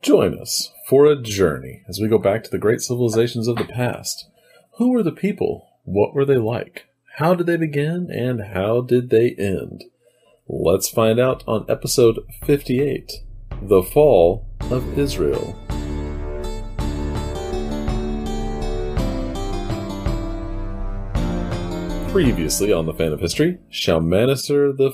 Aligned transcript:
Join 0.00 0.38
us 0.38 0.72
for 0.86 1.06
a 1.06 1.20
journey 1.20 1.82
as 1.88 1.98
we 1.98 2.06
go 2.06 2.18
back 2.18 2.44
to 2.44 2.50
the 2.50 2.58
great 2.58 2.80
civilizations 2.80 3.48
of 3.48 3.56
the 3.56 3.64
past. 3.64 4.28
Who 4.76 4.92
were 4.92 5.02
the 5.02 5.10
people? 5.10 5.70
What 5.82 6.14
were 6.14 6.24
they 6.24 6.36
like? 6.36 6.86
How 7.16 7.34
did 7.34 7.46
they 7.46 7.56
begin? 7.56 8.08
And 8.08 8.54
how 8.54 8.80
did 8.80 9.10
they 9.10 9.30
end? 9.32 9.84
Let's 10.46 10.88
find 10.88 11.18
out 11.18 11.42
on 11.48 11.66
episode 11.68 12.20
58 12.44 13.10
The 13.60 13.82
Fall 13.82 14.46
of 14.70 14.96
Israel. 14.96 15.58
Previously 22.12 22.72
on 22.72 22.86
the 22.86 22.94
Fan 22.96 23.12
of 23.12 23.18
History, 23.18 23.58
Shalmaneser 23.68 24.72
V, 24.72 24.92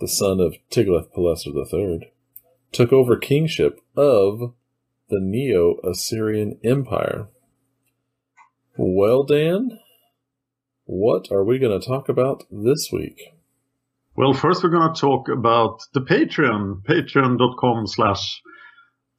the 0.00 0.08
son 0.08 0.38
of 0.38 0.56
Tiglath-Pileser 0.70 1.50
III, 1.50 2.10
took 2.74 2.92
over 2.92 3.16
kingship 3.16 3.80
of 3.96 4.52
the 5.08 5.20
Neo 5.20 5.76
Assyrian 5.88 6.58
Empire. 6.64 7.28
Well, 8.76 9.22
Dan, 9.22 9.78
what 10.84 11.30
are 11.30 11.44
we 11.44 11.58
going 11.58 11.78
to 11.78 11.86
talk 11.86 12.08
about 12.08 12.44
this 12.50 12.90
week? 12.92 13.20
Well, 14.16 14.32
first 14.32 14.62
we're 14.62 14.70
going 14.70 14.92
to 14.92 15.00
talk 15.00 15.28
about 15.28 15.82
the 15.92 16.00
Patreon, 16.00 16.82
patreon.com 16.82 17.86
slash 17.86 18.42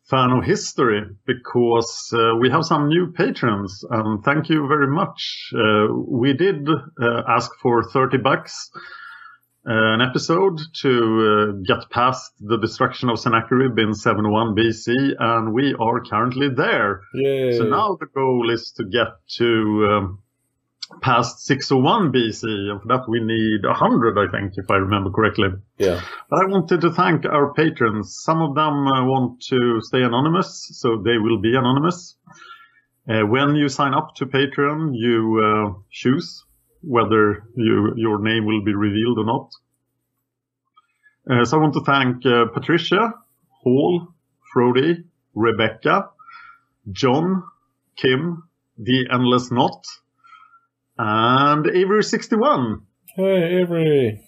fan 0.09 0.31
of 0.31 0.43
history, 0.43 1.01
because 1.25 2.13
uh, 2.13 2.35
we 2.39 2.49
have 2.49 2.65
some 2.65 2.89
new 2.89 3.11
patrons, 3.11 3.83
and 3.89 4.23
thank 4.23 4.49
you 4.49 4.67
very 4.67 4.87
much. 4.87 5.51
Uh, 5.55 5.87
we 5.93 6.33
did 6.33 6.67
uh, 6.69 7.21
ask 7.27 7.49
for 7.61 7.83
30 7.83 8.17
bucks 8.17 8.69
an 9.65 10.01
episode 10.01 10.59
to 10.81 10.91
uh, 10.91 11.51
get 11.65 11.89
past 11.89 12.31
the 12.39 12.57
destruction 12.57 13.09
of 13.09 13.19
Sennacherib 13.19 13.77
in 13.79 13.93
71 13.93 14.55
BC, 14.55 14.93
and 15.19 15.53
we 15.53 15.73
are 15.79 16.03
currently 16.03 16.49
there. 16.49 17.01
Yay. 17.13 17.57
So 17.57 17.63
now 17.63 17.97
the 17.99 18.05
goal 18.05 18.51
is 18.51 18.71
to 18.73 18.85
get 18.85 19.07
to 19.37 19.87
um, 19.91 20.19
past 21.01 21.45
601 21.45 22.11
BC, 22.11 22.43
and 22.43 22.81
for 22.81 22.87
that 22.89 23.09
we 23.09 23.19
need 23.19 23.65
100, 23.65 24.17
I 24.19 24.31
think, 24.31 24.53
if 24.55 24.69
I 24.69 24.75
remember 24.75 25.09
correctly. 25.09 25.49
Yeah. 25.79 25.99
But 26.29 26.43
I 26.43 26.45
wanted 26.45 26.81
to 26.81 26.91
thank 26.91 27.25
our 27.25 27.53
patrons. 27.53 28.19
Some 28.23 28.41
of 28.41 28.53
them 28.53 28.87
uh, 28.87 29.03
want 29.05 29.41
to 29.49 29.81
stay 29.81 30.03
anonymous, 30.03 30.69
so 30.73 31.01
they 31.03 31.17
will 31.17 31.41
be 31.41 31.55
anonymous. 31.55 32.15
Uh, 33.09 33.21
when 33.25 33.55
you 33.55 33.69
sign 33.69 33.93
up 33.93 34.15
to 34.15 34.25
Patreon, 34.25 34.91
you 34.93 35.41
uh, 35.43 35.79
choose 35.91 36.43
whether 36.85 37.43
you, 37.55 37.93
your 37.95 38.21
name 38.21 38.45
will 38.45 38.63
be 38.63 38.73
revealed 38.73 39.17
or 39.19 39.25
not. 39.25 39.51
Uh, 41.29 41.43
so 41.45 41.57
I 41.57 41.61
want 41.61 41.73
to 41.73 41.81
thank 41.81 42.25
uh, 42.25 42.45
Patricia, 42.53 43.13
Hall, 43.49 44.07
Frody, 44.55 45.03
Rebecca, 45.33 46.09
John, 46.91 47.43
Kim, 47.97 48.43
The 48.77 49.07
Endless 49.11 49.51
Knot, 49.51 49.85
and 50.97 51.65
Avery61. 51.65 52.81
Hey, 53.15 53.59
Avery. 53.61 54.21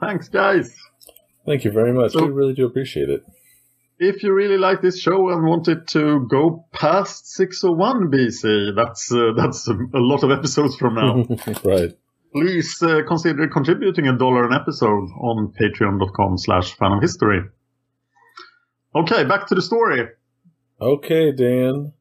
Thanks, 0.00 0.28
guys. 0.28 0.74
Thank 1.46 1.64
you 1.64 1.70
very 1.70 1.92
much. 1.92 2.12
So- 2.12 2.24
we 2.26 2.32
really 2.32 2.54
do 2.54 2.66
appreciate 2.66 3.08
it. 3.08 3.22
If 3.98 4.22
you 4.22 4.34
really 4.34 4.58
like 4.58 4.82
this 4.82 5.00
show 5.00 5.30
and 5.30 5.46
want 5.46 5.68
it 5.68 5.86
to 5.88 6.26
go 6.28 6.66
past 6.72 7.28
601 7.32 8.10
BC, 8.10 8.76
that's 8.76 9.10
uh, 9.10 9.32
that's 9.36 9.66
a 9.68 9.74
lot 9.94 10.22
of 10.22 10.30
episodes 10.30 10.76
from 10.76 10.94
now. 10.94 11.24
right. 11.64 11.96
Please 12.32 12.82
uh, 12.82 13.00
consider 13.08 13.48
contributing 13.48 14.06
a 14.08 14.18
dollar 14.18 14.46
an 14.46 14.52
episode 14.52 15.08
on 15.20 15.54
patreon.com 15.58 16.36
slash 16.36 16.74
fan 16.74 16.92
of 16.92 17.00
history. 17.00 17.40
Okay, 18.94 19.24
back 19.24 19.46
to 19.46 19.54
the 19.54 19.62
story. 19.62 20.08
Okay, 20.80 21.32
Dan. 21.32 21.94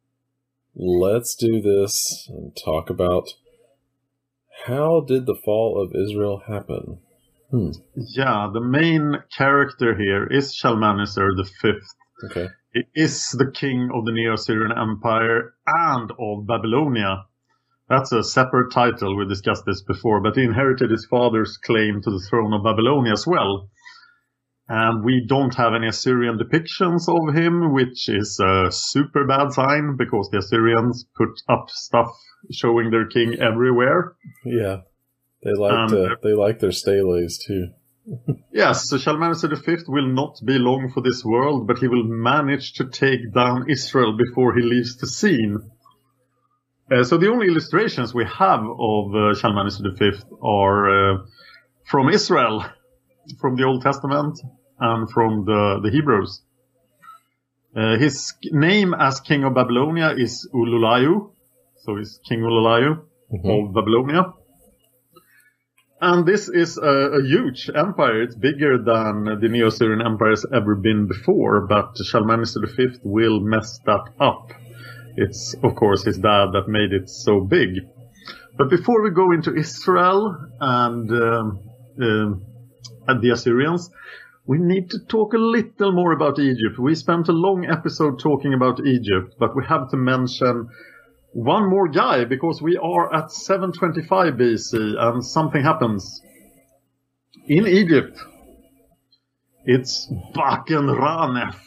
Let's 0.75 1.35
do 1.35 1.61
this 1.61 2.28
and 2.29 2.51
talk 2.55 2.89
about 2.89 3.29
how 4.66 5.00
did 5.00 5.25
the 5.25 5.35
fall 5.35 5.81
of 5.81 5.95
Israel 5.95 6.44
happen? 6.47 7.00
Hmm. 7.51 7.72
Yeah, 7.95 8.50
the 8.53 8.61
main 8.61 9.16
character 9.35 9.95
here 9.95 10.25
is 10.28 10.53
Shalmaneser 10.53 11.35
the 11.35 11.50
Fifth. 11.61 11.95
Okay. 12.31 12.47
He 12.73 12.83
is 12.95 13.29
the 13.29 13.51
king 13.51 13.89
of 13.94 14.06
the 14.06 14.11
Neo-Assyrian 14.11 14.72
Empire 14.78 15.53
and 15.66 16.11
of 16.19 16.47
Babylonia. 16.47 17.25
That's 17.88 18.11
a 18.11 18.23
separate 18.23 18.72
title. 18.72 19.16
We 19.16 19.28
discussed 19.28 19.63
this 19.66 19.81
before, 19.84 20.22
but 20.22 20.35
he 20.35 20.44
inherited 20.44 20.89
his 20.89 21.05
father's 21.05 21.57
claim 21.57 22.01
to 22.01 22.11
the 22.11 22.25
throne 22.29 22.53
of 22.53 22.63
Babylonia 22.63 23.13
as 23.13 23.28
well. 23.28 23.69
And 24.67 25.05
we 25.05 25.23
don't 25.28 25.53
have 25.55 25.75
any 25.75 25.88
Assyrian 25.88 26.39
depictions 26.39 27.07
of 27.07 27.35
him, 27.35 27.72
which 27.72 28.09
is 28.09 28.39
a 28.39 28.72
super 28.72 29.25
bad 29.25 29.53
sign 29.53 29.95
because 29.95 30.29
the 30.31 30.39
Assyrians 30.39 31.05
put 31.16 31.29
up 31.47 31.69
stuff 31.69 32.09
showing 32.51 32.89
their 32.89 33.05
king 33.07 33.35
everywhere. 33.39 34.16
Yeah. 34.44 34.81
They 35.44 35.53
like 35.53 35.72
Um, 35.73 35.90
to, 35.90 36.18
they 36.23 36.34
like 36.34 36.59
their 36.59 36.72
steles 36.72 37.38
too. 37.38 37.69
Yes, 38.53 38.88
so 38.88 38.97
Shalmaneser 38.97 39.50
V 39.56 39.78
will 39.88 40.07
not 40.07 40.40
be 40.46 40.58
long 40.58 40.90
for 40.93 41.02
this 41.02 41.26
world, 41.26 41.67
but 41.67 41.79
he 41.79 41.87
will 41.87 42.03
manage 42.03 42.73
to 42.73 42.85
take 42.85 43.34
down 43.34 43.70
Israel 43.70 44.16
before 44.16 44.53
he 44.55 44.61
leaves 44.61 44.96
the 44.97 45.08
scene. 45.08 45.58
Uh, 46.91 47.03
so 47.03 47.17
the 47.17 47.29
only 47.29 47.47
illustrations 47.47 48.14
we 48.14 48.26
have 48.26 48.61
of 48.61 49.16
uh, 49.16 49.34
Shalmaneser 49.34 49.91
V 49.99 50.11
are 50.41 51.14
uh, 51.14 51.17
from 51.84 52.09
Israel, 52.09 52.64
from 53.41 53.55
the 53.55 53.64
Old 53.64 53.81
Testament, 53.81 54.40
and 54.79 55.09
from 55.11 55.46
the, 55.46 55.79
the 55.84 55.90
Hebrews. 55.90 56.41
Uh, 57.76 57.97
his 57.97 58.34
name 58.52 58.93
as 58.93 59.20
king 59.20 59.43
of 59.43 59.53
Babylonia 59.55 60.14
is 60.16 60.47
Ululayu, 60.53 61.31
so 61.84 61.97
he's 61.97 62.20
King 62.28 62.40
Ululayu 62.41 62.99
of 63.34 63.73
Babylonia. 63.73 64.31
And 66.01 66.25
this 66.25 66.49
is 66.49 66.77
a, 66.77 66.81
a 67.19 67.23
huge 67.23 67.69
empire. 67.73 68.21
It's 68.21 68.35
bigger 68.35 68.77
than 68.77 69.39
the 69.39 69.47
Neo-Assyrian 69.49 70.01
Empire 70.01 70.31
has 70.31 70.45
ever 70.53 70.75
been 70.75 71.07
before, 71.07 71.67
but 71.67 71.97
Shalmaneser 71.97 72.67
V 72.75 72.99
will 73.03 73.39
mess 73.39 73.79
that 73.85 74.09
up. 74.19 74.51
It's, 75.15 75.55
of 75.63 75.75
course, 75.75 76.03
his 76.03 76.17
dad 76.17 76.47
that 76.51 76.67
made 76.67 76.91
it 76.91 77.09
so 77.09 77.39
big. 77.39 77.69
But 78.57 78.69
before 78.69 79.01
we 79.03 79.11
go 79.11 79.31
into 79.31 79.55
Israel 79.55 80.35
and, 80.59 81.09
um, 81.11 81.59
um, 82.01 82.45
and 83.07 83.21
the 83.21 83.31
Assyrians, 83.31 83.89
we 84.45 84.57
need 84.59 84.89
to 84.91 84.99
talk 85.07 85.33
a 85.33 85.37
little 85.37 85.93
more 85.93 86.11
about 86.11 86.39
Egypt. 86.39 86.77
We 86.77 86.95
spent 86.95 87.29
a 87.29 87.33
long 87.33 87.65
episode 87.65 88.19
talking 88.19 88.53
about 88.53 88.85
Egypt, 88.85 89.35
but 89.39 89.55
we 89.55 89.63
have 89.65 89.89
to 89.91 89.97
mention 89.97 90.69
one 91.35 91.70
more 91.70 91.90
guy 91.90 92.23
because 92.23 92.61
we 92.61 92.78
are 92.78 93.14
at 93.14 93.29
725 93.29 94.35
BC 94.35 94.97
and 94.97 95.22
something 95.23 95.61
happens. 95.61 96.22
In 97.47 97.67
Egypt, 97.67 98.17
it's 99.66 100.09
Bakenranef. 100.34 101.58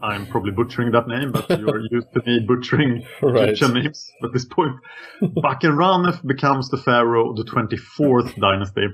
I'm 0.00 0.26
probably 0.26 0.52
butchering 0.52 0.92
that 0.92 1.08
name, 1.08 1.32
but 1.32 1.50
you're 1.58 1.80
used 1.90 2.12
to 2.12 2.22
me 2.24 2.38
butchering 2.46 3.04
Right. 3.20 3.48
Egyptian 3.48 3.74
names 3.74 4.12
at 4.22 4.32
this 4.32 4.44
point. 4.44 4.76
Bakenranef 5.20 6.24
becomes 6.24 6.68
the 6.68 6.76
pharaoh 6.76 7.30
of 7.30 7.36
the 7.36 7.44
24th 7.44 8.38
dynasty. 8.40 8.86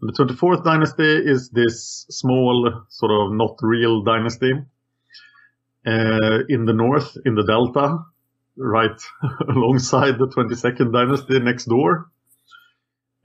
The 0.00 0.12
24th 0.12 0.62
dynasty 0.62 1.02
is 1.28 1.50
this 1.50 2.06
small, 2.08 2.84
sort 2.88 3.10
of 3.10 3.32
not 3.32 3.56
real 3.62 4.04
dynasty 4.04 4.52
uh, 5.84 6.38
in 6.48 6.66
the 6.66 6.72
north, 6.72 7.16
in 7.24 7.34
the 7.34 7.42
delta, 7.42 7.98
right 8.56 9.00
alongside 9.48 10.18
the 10.18 10.26
22nd 10.28 10.92
dynasty 10.92 11.38
next 11.40 11.66
door. 11.66 12.10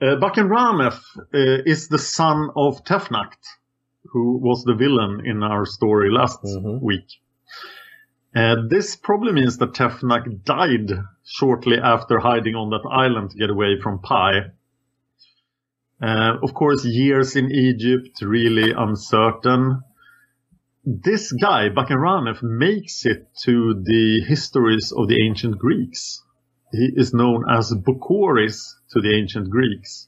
Uh, 0.02 0.16
Bakenranef 0.20 1.00
uh, 1.18 1.64
is 1.66 1.88
the 1.88 2.00
son 2.00 2.50
of 2.56 2.84
Tefnacht, 2.84 3.38
who 4.12 4.38
was 4.38 4.64
the 4.64 4.74
villain 4.74 5.22
in 5.26 5.44
our 5.44 5.66
story 5.66 6.12
last 6.12 6.40
Mhm. 6.44 6.82
week. 6.82 7.06
Uh, 8.36 8.56
this 8.70 8.96
probably 8.96 9.34
means 9.34 9.58
that 9.58 9.74
Tefnacht 9.74 10.44
died 10.46 10.90
shortly 11.26 11.78
after 11.78 12.18
hiding 12.20 12.56
on 12.56 12.70
that 12.70 12.88
island 12.90 13.32
to 13.32 13.38
get 13.38 13.50
away 13.50 13.80
from 13.82 14.00
Pi. 14.00 14.52
Uh, 16.02 16.38
of 16.42 16.54
course, 16.54 16.84
years 16.86 17.36
in 17.36 17.52
Egypt 17.52 18.22
really 18.22 18.72
uncertain. 18.72 19.82
This 20.84 21.32
guy, 21.32 21.70
Bakenranef, 21.70 22.42
makes 22.42 23.06
it 23.06 23.28
to 23.44 23.76
the 23.84 24.22
histories 24.28 24.92
of 24.92 25.08
the 25.08 25.24
ancient 25.24 25.60
Greeks. 25.60 26.24
He 26.72 26.92
is 26.96 27.14
known 27.14 27.46
as 27.48 27.72
Bokoris 27.72 28.74
to 28.90 29.02
the 29.02 29.16
ancient 29.16 29.52
Greeks. 29.52 30.08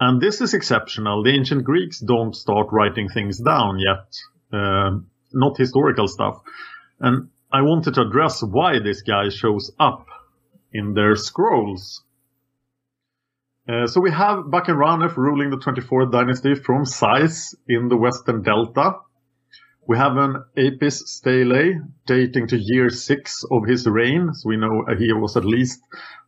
And 0.00 0.20
this 0.20 0.40
is 0.40 0.52
exceptional. 0.52 1.22
The 1.22 1.30
ancient 1.30 1.62
Greeks 1.62 2.00
don't 2.00 2.34
start 2.34 2.66
writing 2.72 3.08
things 3.08 3.38
down 3.38 3.78
yet, 3.78 4.16
um, 4.52 5.06
not 5.32 5.56
historical 5.56 6.08
stuff. 6.08 6.40
And 6.98 7.28
I 7.52 7.62
wanted 7.62 7.94
to 7.94 8.02
address 8.02 8.42
why 8.42 8.80
this 8.80 9.02
guy 9.02 9.28
shows 9.28 9.70
up 9.78 10.06
in 10.72 10.94
their 10.94 11.14
scrolls. 11.14 12.02
Uh, 13.68 13.86
so 13.86 14.00
we 14.00 14.10
have 14.10 14.46
Bakenranef 14.46 15.16
ruling 15.16 15.50
the 15.50 15.58
24th 15.58 16.10
dynasty 16.10 16.56
from 16.56 16.84
Sais 16.84 17.54
in 17.68 17.88
the 17.88 17.96
western 17.96 18.42
delta. 18.42 18.96
We 19.86 19.98
have 19.98 20.16
an 20.16 20.42
Apis 20.56 21.02
stele 21.06 21.80
dating 22.06 22.48
to 22.48 22.56
year 22.56 22.88
six 22.90 23.44
of 23.50 23.64
his 23.66 23.86
reign. 23.86 24.32
So 24.32 24.48
we 24.48 24.56
know 24.56 24.84
he 24.98 25.12
was 25.12 25.36
at 25.36 25.44
least 25.44 25.80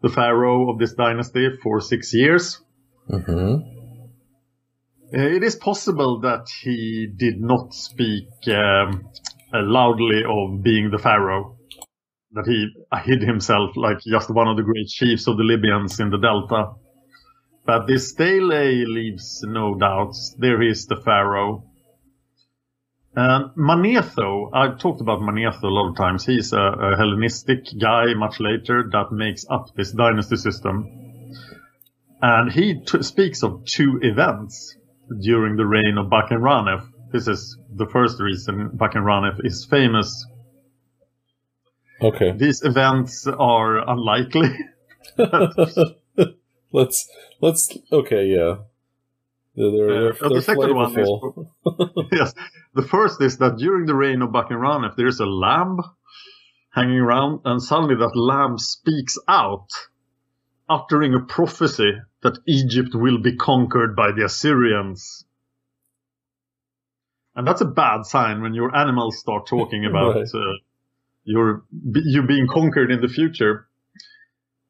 the 0.03 0.11
pharaoh 0.11 0.71
of 0.71 0.79
this 0.79 0.95
dynasty 0.95 1.49
for 1.63 1.81
six 1.81 2.13
years. 2.13 2.61
hmm 3.09 3.57
Uh, 5.15 5.29
It 5.37 5.43
is 5.43 5.57
possible 5.57 6.21
that 6.21 6.45
he 6.63 7.07
did 7.17 7.41
not 7.41 7.73
speak 7.73 8.29
um, 8.49 9.09
uh, 9.55 9.63
loudly 9.63 10.23
of 10.25 10.63
being 10.63 10.91
the 10.91 10.99
pharaoh. 10.99 11.57
That 12.33 12.47
he 12.47 12.69
hid 13.05 13.23
himself 13.23 13.77
like 13.77 14.01
just 14.01 14.29
one 14.31 14.49
of 14.49 14.57
the 14.57 14.65
great 14.65 14.89
chiefs 14.89 15.29
of 15.29 15.37
the 15.37 15.45
Libyans 15.45 16.01
in 16.01 16.11
the 16.11 16.19
delta. 16.19 16.73
But 17.65 17.87
this 17.87 18.11
stele 18.11 18.85
leaves 18.99 19.43
no 19.47 19.75
doubts. 19.75 20.35
There 20.39 20.61
is 20.61 20.87
the 20.87 20.97
pharaoh. 20.97 21.65
Eh, 23.17 23.21
and 23.21 23.51
Manetho, 23.57 24.51
I've 24.53 24.79
talked 24.79 25.01
about 25.01 25.21
Manetho 25.21 25.65
a 25.65 25.69
lot 25.69 25.91
of 25.91 25.97
times. 25.97 26.25
He's 26.25 26.53
a, 26.53 26.61
a 26.61 26.97
Hellenistic 26.97 27.67
guy 27.81 28.15
much 28.15 28.41
later 28.41 28.89
that 28.93 29.13
makes 29.13 29.47
up 29.49 29.75
this 29.75 29.93
dynasty 29.93 30.37
system. 30.37 30.91
And 32.21 32.51
he 32.51 32.81
t- 32.87 33.03
speaks 33.03 33.43
of 33.43 33.65
two 33.65 33.99
events 34.03 34.77
during 35.21 35.57
the 35.57 35.67
reign 35.67 35.99
of 35.99 36.07
Bakenranef. 36.07 36.87
This 37.13 37.29
is 37.29 37.59
the 37.75 37.87
first 37.87 38.21
reason 38.21 38.71
Bakenranef 38.75 39.45
is 39.45 39.67
famous. 39.71 40.27
Okay. 42.03 42.33
These 42.33 42.63
events 42.63 43.27
are 43.27 43.89
unlikely. 43.89 44.51
let's 46.73 47.09
let's 47.41 47.77
okay, 47.93 48.27
yeah. 48.27 48.57
They're, 49.57 49.71
they're, 49.71 50.25
Uh, 50.25 50.29
the 50.29 50.43
second 50.43 50.75
one 50.75 50.99
is- 50.99 52.09
yes. 52.13 52.35
The 52.75 52.83
first 52.83 53.21
is 53.23 53.39
that 53.39 53.57
during 53.57 53.87
the 53.87 53.95
reign 53.95 54.23
of 54.23 54.31
Bakenranef, 54.31 54.97
there's 54.97 55.21
a 55.21 55.27
lamb 55.27 55.79
hanging 56.73 56.99
around, 57.01 57.41
and 57.45 57.63
suddenly 57.63 57.95
that 57.97 58.15
lamb 58.17 58.59
speaks 58.59 59.17
out, 59.29 59.69
uttering 60.69 61.15
a 61.15 61.21
prophecy 61.21 61.93
that 62.23 62.39
Egypt 62.47 62.91
will 62.95 63.19
be 63.19 63.35
conquered 63.37 63.97
by 63.97 64.13
the 64.13 64.25
Assyrians. 64.25 65.25
And 67.35 67.47
that's 67.47 67.61
a 67.61 67.67
bad 67.67 68.05
sign 68.05 68.43
when 68.43 68.55
your 68.55 68.75
animals 68.77 69.19
start 69.19 69.47
talking 69.47 69.85
about 69.85 70.15
Right. 70.17 70.35
uh, 70.35 70.55
your 71.25 71.65
you 71.95 72.23
being 72.23 72.47
conquered 72.47 72.91
in 72.91 73.01
the 73.01 73.09
future. 73.09 73.69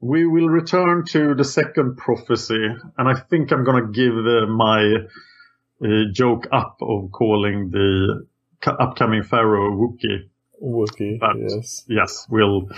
We 0.07 0.25
will 0.25 0.49
return 0.49 1.05
to 1.15 1.35
the 1.35 1.43
second 1.45 1.97
prophecy, 1.97 2.65
and 2.97 3.09
I 3.09 3.15
think 3.15 3.51
I'm 3.53 3.65
gonna 3.65 3.89
give 3.91 4.15
uh, 4.15 4.47
my 4.47 4.81
uh, 5.85 5.87
joke 6.13 6.47
up 6.53 6.77
of 6.81 7.11
calling 7.11 7.71
the 7.71 8.27
c- 8.65 8.71
upcoming 8.79 9.25
pharaoh 9.25 9.71
Wookie. 9.81 10.29
Wookie, 10.63 11.19
But- 11.19 11.37
yes. 11.39 11.85
Yes, 11.89 12.27
we'll. 12.31 12.69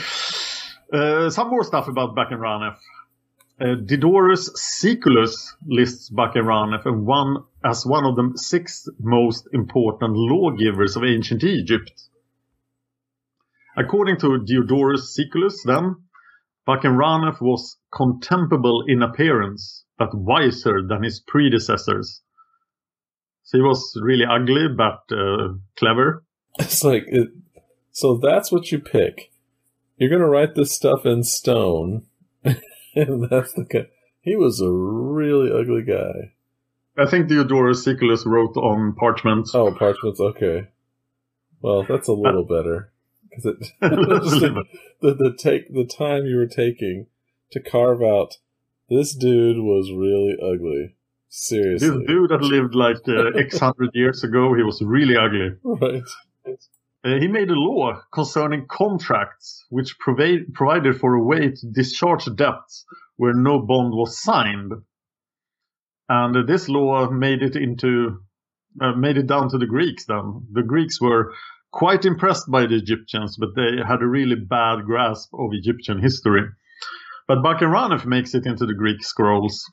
Uh, 0.93 1.29
some 1.29 1.51
more 1.51 1.65
stuff 1.65 1.87
about 1.89 2.17
Bakenranef. 2.17 2.77
Uh, 3.61 3.75
Diodorus 3.85 4.51
Siculus 4.55 5.55
lists 5.67 6.11
Bakenranef 6.11 6.87
and 6.87 7.05
one 7.05 7.45
as 7.63 7.85
one 7.85 8.05
of 8.07 8.17
the 8.17 8.39
six 8.39 8.89
most 8.99 9.49
important 9.53 10.15
lawgivers 10.17 10.97
of 10.97 11.05
ancient 11.05 11.45
Egypt. 11.45 11.93
According 13.77 14.17
to 14.21 14.39
Diodorus 14.45 15.15
Siculus, 15.15 15.63
then, 15.65 15.97
Bakenranef 16.69 17.41
was 17.41 17.79
contemptible 17.91 18.85
in 18.87 19.03
appearance, 19.03 19.87
but 19.99 20.15
wiser 20.15 20.83
than 20.87 21.03
his 21.03 21.19
predecessors. 21.19 22.21
So 23.45 23.57
he 23.57 23.63
was 23.63 23.99
really 24.03 24.27
ugly, 24.27 24.69
but 24.69 25.01
uh, 25.11 25.55
clever. 25.77 26.25
It's 26.61 26.85
like 26.85 27.05
it, 27.07 27.29
so 27.93 28.19
that's 28.19 28.51
what 28.51 28.71
you 28.71 28.81
pick. 28.81 29.31
You're 29.97 30.11
gonna 30.11 30.29
write 30.29 30.57
this 30.57 30.75
stuff 30.75 31.07
in 31.07 31.23
stone, 31.23 32.07
and 32.45 33.31
that's 33.31 33.53
the 33.53 33.65
guy. 33.65 33.87
He 34.21 34.37
was 34.37 34.61
a 34.61 34.71
really 34.71 35.51
ugly 35.51 35.85
guy. 35.85 36.33
I 36.99 37.09
think 37.09 37.29
Diodorus 37.29 37.85
Siculus 37.85 38.27
wrote 38.27 38.57
on 38.57 38.95
parchment. 38.95 39.49
Oh, 39.55 39.73
parchments. 39.73 40.21
Okay. 40.21 40.69
Well, 41.63 41.87
that's 41.89 42.09
a 42.09 42.13
little 42.13 42.45
better 42.45 42.91
because 43.43 43.57
it 43.81 44.23
just 44.23 44.41
the, 44.41 44.65
the 45.01 45.15
the 45.15 45.37
take 45.37 45.73
the 45.73 45.87
time 45.87 46.27
you 46.27 46.37
were 46.37 46.47
taking 46.47 47.07
to 47.53 47.61
carve 47.61 48.03
out 48.03 48.37
this 48.89 49.15
dude 49.15 49.59
was 49.59 49.93
really 49.93 50.37
ugly. 50.43 50.95
Seriously, 51.29 51.89
this 51.91 52.07
dude 52.07 52.31
that 52.31 52.41
lived 52.41 52.75
like 52.75 52.97
uh, 53.07 53.39
X 53.39 53.59
hundred 53.59 53.91
years 53.93 54.25
ago, 54.25 54.55
he 54.55 54.63
was 54.63 54.81
really 54.83 55.17
ugly. 55.17 55.51
right? 55.63 56.03
Uh, 57.05 57.21
he 57.21 57.29
made 57.29 57.51
a 57.51 57.55
law 57.55 58.01
concerning 58.13 58.67
contracts 58.67 59.65
which 59.69 59.99
provide, 59.99 60.53
provided 60.55 60.99
for 60.99 61.15
a 61.15 61.23
way 61.23 61.51
to 61.51 61.67
discharge 61.71 62.25
debts 62.35 62.85
where 63.17 63.35
no 63.35 63.61
bond 63.61 63.93
was 63.93 64.21
signed. 64.21 64.73
And 66.09 66.37
uh, 66.37 66.43
this 66.47 66.69
law 66.69 67.09
made 67.11 67.43
it 67.43 67.55
into, 67.57 68.21
uh, 68.81 68.93
made 68.93 69.19
it 69.19 69.27
down 69.27 69.51
to 69.51 69.59
the 69.59 69.67
Greeks 69.67 70.07
then. 70.07 70.47
The 70.51 70.63
Greeks 70.63 71.01
were 71.01 71.35
quite 71.73 72.05
impressed 72.05 72.51
by 72.51 72.67
the 72.67 72.77
Egyptians, 72.77 73.37
but 73.39 73.55
they 73.55 73.83
had 73.87 74.03
a 74.03 74.07
really 74.07 74.37
bad 74.37 74.85
grasp 74.85 75.31
of 75.35 75.51
Egyptian 75.53 76.01
history. 76.01 76.43
But 77.27 77.43
Bakenranef 77.43 78.07
makes 78.07 78.35
it 78.35 78.47
into 78.47 78.67
the 78.67 78.75
Greek 78.75 79.05
scrolls. 79.05 79.65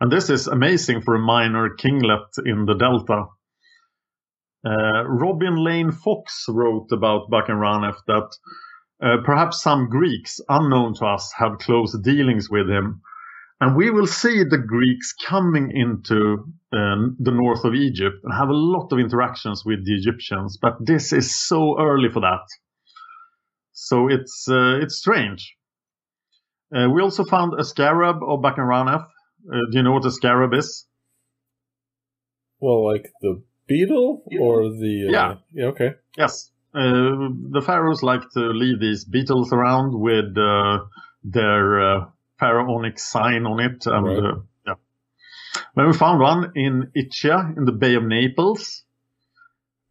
And 0.00 0.10
this 0.10 0.30
is 0.30 0.46
amazing 0.46 1.02
for 1.02 1.14
a 1.14 1.18
minor 1.18 1.70
kinglet 1.70 2.26
in 2.44 2.66
the 2.66 2.74
Delta. 2.74 3.26
Uh, 4.64 5.04
Robin 5.06 5.56
Lane 5.56 5.90
Fox 5.90 6.44
wrote 6.48 6.88
about 6.92 7.30
Bakenranef 7.30 7.96
that 8.06 8.28
uh, 9.02 9.16
perhaps 9.24 9.62
some 9.62 9.88
Greeks 9.88 10.40
unknown 10.48 10.94
to 10.94 11.06
us 11.06 11.32
had 11.36 11.58
close 11.58 11.98
dealings 12.02 12.50
with 12.50 12.68
him. 12.68 13.00
And 13.60 13.76
we 13.76 13.90
will 13.90 14.06
see 14.06 14.42
the 14.42 14.58
Greeks 14.58 15.12
coming 15.12 15.70
into 15.74 16.46
um, 16.72 17.16
the 17.18 17.30
north 17.30 17.64
of 17.64 17.74
Egypt 17.74 18.16
and 18.24 18.32
have 18.32 18.48
a 18.48 18.54
lot 18.54 18.90
of 18.90 18.98
interactions 18.98 19.64
with 19.66 19.84
the 19.84 19.94
Egyptians. 19.94 20.58
But 20.60 20.74
this 20.80 21.12
is 21.12 21.38
so 21.38 21.78
early 21.78 22.08
for 22.08 22.20
that. 22.20 22.46
So 23.72 24.08
it's, 24.08 24.46
uh, 24.48 24.78
it's 24.80 24.96
strange. 24.96 25.56
Uh, 26.74 26.88
we 26.88 27.02
also 27.02 27.24
found 27.24 27.58
a 27.58 27.64
scarab 27.64 28.22
of 28.22 28.40
Bakenranef. 28.40 29.04
Uh, 29.04 29.58
do 29.70 29.78
you 29.78 29.82
know 29.82 29.92
what 29.92 30.06
a 30.06 30.10
scarab 30.10 30.54
is? 30.54 30.86
Well, 32.60 32.86
like 32.86 33.10
the 33.20 33.42
beetle 33.66 34.22
or 34.40 34.70
the 34.70 35.06
uh, 35.08 35.12
Yeah. 35.12 35.34
yeah 35.52 35.66
okay 35.66 35.90
Yes. 36.16 36.50
Uh, 36.72 37.28
the 37.50 37.62
pharaohs 37.64 38.02
like 38.02 38.22
to 38.34 38.40
leave 38.40 38.80
these 38.80 39.04
beetles 39.04 39.52
around 39.52 39.98
with 39.98 40.36
uh, 40.38 40.78
their 41.24 41.80
uh, 41.80 42.04
pharaonic 42.40 42.98
sign 42.98 43.46
on 43.46 43.60
it. 43.60 43.86
And 43.86 44.06
Right. 44.06 44.18
uh, 44.18 44.36
yeah. 44.66 44.74
When 45.74 45.86
we 45.86 45.92
found 45.92 46.20
one 46.20 46.52
in 46.56 46.90
Ischia 46.96 47.56
in 47.56 47.64
the 47.66 47.72
Bay 47.72 47.94
of 47.94 48.04
Naples. 48.04 48.84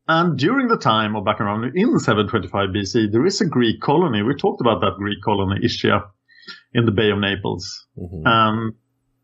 And 0.07 0.39
during 0.39 0.67
the 0.67 0.77
time 0.77 1.15
of 1.15 1.23
back 1.23 1.39
around 1.39 1.65
in 1.75 1.99
725 1.99 2.69
BC, 2.73 3.11
there 3.11 3.27
is 3.27 3.41
a 3.41 3.45
Greek 3.45 3.79
colony. 3.79 4.23
We 4.23 4.33
talked 4.33 4.59
about 4.59 4.81
that 4.81 4.95
Greek 4.97 5.21
colony, 5.23 5.59
Ischia, 5.63 6.01
in 6.73 6.85
the 6.85 6.91
Bay 6.91 7.11
of 7.11 7.19
Naples. 7.19 7.85
Mhm. 7.95 8.25
Um, 8.25 8.75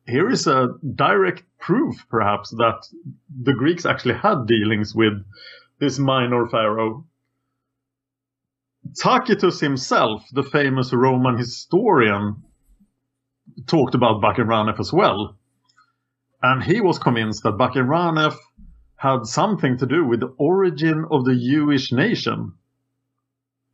here 0.05 0.29
is 0.29 0.46
a 0.46 0.67
direct 0.94 1.44
proof, 1.60 1.96
perhaps, 2.08 2.51
that 2.51 2.86
the 3.44 3.53
Greeks 3.53 3.84
actually 3.88 4.13
had 4.13 4.46
dealings 4.46 4.94
with 4.94 5.13
this 5.79 5.98
minor 5.98 6.46
pharaoh. 6.46 7.08
Tacitus 8.96 9.60
himself, 9.60 10.24
the 10.32 10.44
famous 10.44 10.94
Roman 10.94 11.38
historian, 11.38 12.44
talked 13.67 13.95
about 13.95 14.21
Bakenranef 14.21 14.79
as 14.79 14.91
well. 14.91 15.38
And 16.41 16.63
he 16.63 16.81
was 16.81 17.00
convinced 17.00 17.43
that 17.43 17.57
Bakenranef 17.57 18.35
had 18.97 19.25
something 19.25 19.77
to 19.77 19.85
do 19.85 20.05
with 20.05 20.19
the 20.19 20.33
origin 20.38 21.05
of 21.12 21.25
the 21.25 21.35
Jewish 21.35 21.91
nation. 21.91 22.53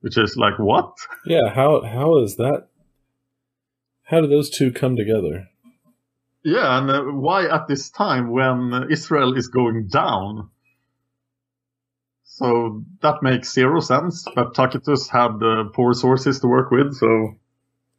Which 0.01 0.17
is 0.17 0.35
like, 0.35 0.57
what? 0.57 0.95
yeah 1.25 1.53
how 1.53 1.81
how 1.83 2.17
is 2.17 2.37
that 2.37 2.67
how 4.03 4.21
do 4.21 4.27
those 4.27 4.49
two 4.49 4.71
come 4.71 4.95
together 4.95 5.47
Yeah, 6.43 6.79
and 6.79 6.89
uh, 6.89 7.01
why 7.03 7.45
at 7.47 7.67
this 7.67 7.89
time 7.91 8.31
when 8.31 8.87
Israel 8.89 9.37
is 9.37 9.47
going 9.47 9.87
down? 9.87 10.49
So 12.23 12.83
that 13.01 13.21
makes 13.21 13.53
zero 13.53 13.79
sense. 13.79 14.25
But 14.35 14.55
Tacitus 14.55 15.07
had 15.07 15.43
uh, 15.43 15.65
poor 15.73 15.93
sources 15.93 16.39
to 16.39 16.47
work 16.47 16.71
with, 16.71 16.95
so 16.95 17.35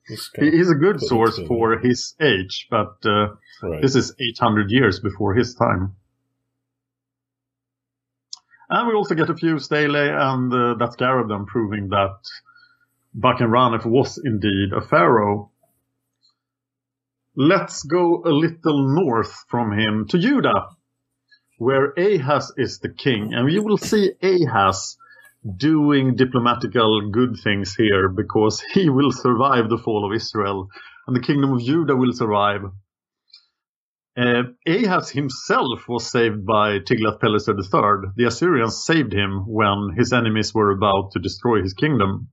he, 0.07 0.51
he's 0.51 0.71
a 0.71 0.75
good 0.75 1.01
source 1.01 1.41
for 1.47 1.79
his 1.79 2.15
age. 2.21 2.67
But 2.71 2.97
uh, 3.05 3.35
right 3.63 3.83
this 3.83 3.95
is 3.95 4.15
800 4.19 4.71
years 4.71 5.01
before 5.01 5.35
his 5.35 5.55
time. 5.55 5.97
And 8.69 8.89
we 8.89 8.95
also 8.95 9.15
get 9.15 9.29
a 9.29 9.37
few 9.37 9.59
stele 9.59 9.97
and 9.97 10.53
uh, 10.53 10.75
that 10.79 10.95
scarab 10.95 11.29
them 11.29 11.45
proving 11.47 11.89
that 11.91 12.17
Bakenranef 13.15 13.85
was 13.85 14.19
indeed 14.25 14.73
a 14.75 14.81
pharaoh. 14.81 15.51
Let's 17.37 17.83
go 17.83 18.23
a 18.25 18.31
little 18.31 18.95
north 18.95 19.45
from 19.49 19.79
him 19.79 20.07
to 20.09 20.19
Judah, 20.19 20.69
where 21.59 21.93
Ahaz 21.99 22.53
is 22.57 22.79
the 22.79 22.89
king. 22.89 23.35
And 23.35 23.51
you 23.53 23.63
will 23.63 23.79
see 23.79 24.13
Ahaz 24.23 24.97
doing 25.57 26.17
diplomatical 26.17 27.11
good 27.11 27.37
things 27.43 27.75
here 27.75 28.09
because 28.09 28.61
he 28.73 28.89
will 28.89 29.13
survive 29.13 29.69
the 29.69 29.79
fall 29.79 30.05
of 30.05 30.15
Israel 30.15 30.69
and 31.07 31.17
the 31.17 31.21
kingdom 31.21 31.53
of 31.53 31.63
Judah 31.63 31.97
will 31.97 32.13
survive. 32.13 32.63
Uh, 34.17 34.43
Ahaz 34.67 35.11
himself 35.11 35.89
was 35.89 36.11
saved 36.11 36.45
by 36.45 36.79
Tiglath-Pileser 36.81 37.55
III. 37.55 38.13
The 38.15 38.27
Assyrians 38.27 38.85
saved 38.85 39.13
him 39.13 39.45
when 39.47 39.95
his 39.97 40.13
enemies 40.13 40.55
were 40.55 40.71
about 40.71 41.13
to 41.13 41.19
destroy 41.19 41.63
his 41.63 41.73
kingdom. 41.73 42.29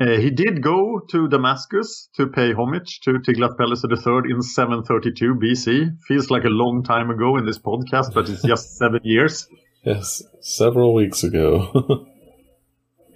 Uh, 0.00 0.16
he 0.16 0.30
did 0.30 0.62
go 0.62 1.00
to 1.10 1.28
Damascus 1.28 2.08
to 2.16 2.26
pay 2.26 2.52
homage 2.52 3.00
to 3.02 3.20
Tiglath-Pileser 3.20 3.88
III 3.90 4.32
in 4.32 4.42
732 4.42 5.34
BC. 5.34 5.98
Feels 6.08 6.30
like 6.30 6.44
a 6.44 6.48
long 6.48 6.82
time 6.82 7.10
ago 7.10 7.36
in 7.36 7.46
this 7.46 7.58
podcast, 7.58 8.12
but 8.12 8.28
it's 8.28 8.42
just 8.42 8.76
seven 8.78 9.00
years. 9.04 9.46
Yes 9.84 10.22
several 10.40 10.94
weeks 10.94 11.22
ago 11.24 12.06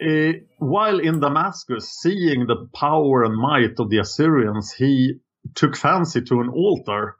Uh, 0.03 0.33
while 0.59 0.99
in 0.99 1.21
Damascus, 1.21 1.89
seeing 2.03 2.47
the 2.47 2.69
power 2.75 3.23
and 3.25 3.37
might 3.37 3.79
of 3.79 3.91
the 3.91 3.99
Assyrians, 3.99 4.73
he 4.73 5.21
took 5.55 5.77
fancy 5.77 6.21
to 6.23 6.41
an 6.41 6.49
altar 6.49 7.17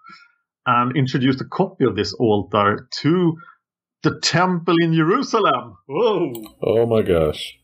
and 0.67 0.97
introduced 0.97 1.41
a 1.41 1.45
copy 1.45 1.85
of 1.85 1.95
this 1.95 2.13
altar 2.15 2.89
to 3.03 3.37
the 4.03 4.19
temple 4.21 4.75
in 4.81 4.93
Jerusalem. 4.95 5.77
Whoa! 5.87 6.33
oh 6.63 6.87
my 6.87 7.03
gosh 7.03 7.59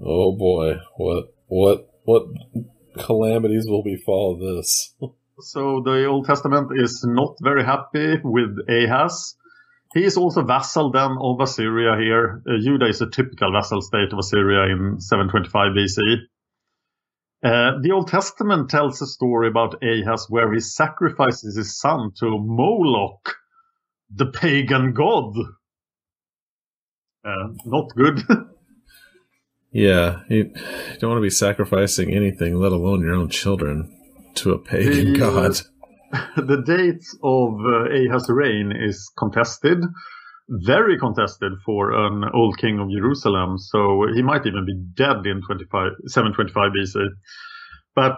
oh 0.00 0.36
boy 0.36 0.74
what 0.96 1.34
what 1.46 1.88
what 2.04 2.24
calamities 2.98 3.66
will 3.66 3.82
befall 3.82 4.36
this 4.36 4.94
So 5.40 5.82
the 5.84 6.04
Old 6.06 6.26
Testament 6.26 6.72
is 6.74 7.04
not 7.06 7.36
very 7.40 7.64
happy 7.64 8.18
with 8.24 8.58
Ahaz. 8.68 9.36
He 9.94 10.04
is 10.04 10.16
also 10.16 10.42
vassal 10.42 10.90
then 10.92 11.16
of 11.20 11.40
Assyria 11.40 11.96
here. 11.98 12.42
Uh, 12.46 12.58
Judah 12.62 12.86
is 12.86 13.00
a 13.00 13.08
typical 13.08 13.52
vassal 13.52 13.80
state 13.80 14.12
of 14.12 14.18
Assyria 14.18 14.72
in 14.72 15.00
725 15.00 15.72
BC. 15.72 16.16
Uh, 17.42 17.80
the 17.80 17.92
Old 17.92 18.08
Testament 18.08 18.68
tells 18.68 19.00
a 19.00 19.06
story 19.06 19.48
about 19.48 19.82
Ahaz 19.82 20.26
where 20.28 20.52
he 20.52 20.60
sacrifices 20.60 21.56
his 21.56 21.78
son 21.78 22.10
to 22.18 22.38
Moloch, 22.38 23.36
the 24.10 24.26
pagan 24.26 24.92
god. 24.92 25.34
Uh, 27.24 27.48
not 27.64 27.94
good. 27.94 28.22
yeah 29.70 30.22
you, 30.28 30.44
don't 30.98 31.10
want 31.10 31.18
to 31.18 31.22
be 31.22 31.30
sacrificing 31.30 32.14
anything 32.14 32.58
let 32.58 32.72
alone 32.72 33.02
your 33.02 33.14
own 33.14 33.28
children 33.28 33.94
to 34.34 34.52
a 34.52 34.58
pagan 34.58 35.12
The, 35.12 35.18
god 35.18 35.60
the 36.36 36.62
date 36.64 37.04
of 37.22 37.54
uh, 37.60 38.32
reign 38.32 38.72
is 38.72 39.10
contested, 39.18 39.78
very 40.48 40.98
contested 40.98 41.52
for 41.64 41.92
an 41.92 42.24
old 42.34 42.56
king 42.58 42.78
of 42.78 42.90
Jerusalem. 42.90 43.58
So 43.58 44.06
he 44.14 44.22
might 44.22 44.46
even 44.46 44.64
be 44.64 44.74
dead 44.94 45.26
in 45.26 45.42
25, 45.42 45.92
725 46.06 46.72
BC. 46.72 47.08
But 47.94 48.16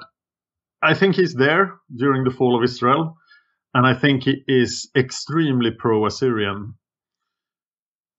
I 0.82 0.94
think 0.94 1.16
he's 1.16 1.34
there 1.34 1.74
during 1.94 2.24
the 2.24 2.30
fall 2.30 2.56
of 2.56 2.62
Israel, 2.62 3.16
and 3.74 3.86
I 3.86 3.94
think 3.94 4.24
he 4.24 4.42
is 4.46 4.88
extremely 4.96 5.70
pro-Assyrian. 5.70 6.74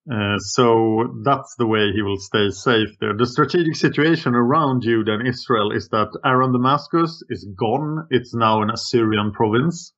Uh, 0.09 0.37
so 0.39 1.21
that's 1.23 1.55
the 1.59 1.67
way 1.67 1.91
he 1.93 2.01
will 2.01 2.17
stay 2.17 2.49
safe 2.49 2.89
there. 2.99 3.15
The 3.15 3.27
strategic 3.27 3.75
situation 3.75 4.33
around 4.33 4.81
Judah 4.81 5.13
and 5.13 5.27
Israel 5.27 5.71
is 5.71 5.89
that 5.89 6.09
Aram 6.25 6.53
Damascus 6.53 7.23
is 7.29 7.47
gone. 7.57 8.07
It's 8.09 8.33
now 8.33 8.61
an 8.63 8.71
Assyrian 8.71 9.31
province. 9.31 9.93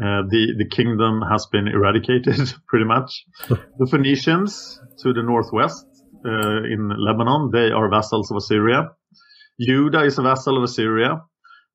Uh, 0.00 0.28
the 0.28 0.54
the 0.58 0.68
kingdom 0.68 1.22
has 1.22 1.46
been 1.52 1.68
eradicated 1.68 2.52
pretty 2.68 2.84
much. 2.84 3.24
the 3.48 3.86
Phoenicians 3.90 4.80
to 5.02 5.12
the 5.12 5.22
northwest 5.22 5.86
uh, 6.24 6.62
in 6.64 6.90
Lebanon, 6.96 7.50
they 7.52 7.70
are 7.70 7.90
vassals 7.90 8.30
of 8.30 8.36
Assyria. 8.36 8.90
Judah 9.60 10.04
is 10.04 10.18
a 10.18 10.22
vassal 10.22 10.58
of 10.58 10.64
Assyria. 10.64 11.22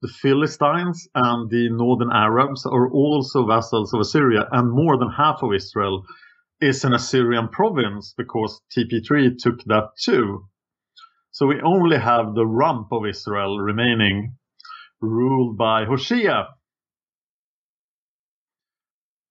The 0.01 0.11
Philistines 0.21 1.07
and 1.13 1.49
the 1.49 1.69
northern 1.71 2.11
Arabs 2.11 2.65
are 2.65 2.91
also 2.91 3.45
vassals 3.45 3.93
of 3.93 4.01
Assyria, 4.01 4.47
and 4.51 4.71
more 4.71 4.97
than 4.97 5.09
half 5.09 5.43
of 5.43 5.53
Israel 5.53 6.03
is 6.61 6.83
an 6.85 6.93
Assyrian 6.93 7.49
province 7.49 8.13
because 8.15 8.61
TP3 8.71 9.37
took 9.39 9.63
that 9.65 9.89
too. 9.99 10.47
So 11.31 11.47
we 11.47 11.59
only 11.61 11.97
have 11.97 12.35
the 12.35 12.45
rump 12.45 12.91
of 12.91 13.05
Israel 13.05 13.57
remaining, 13.57 14.35
ruled 15.01 15.57
by 15.57 15.85
Hoshea. 15.85 16.47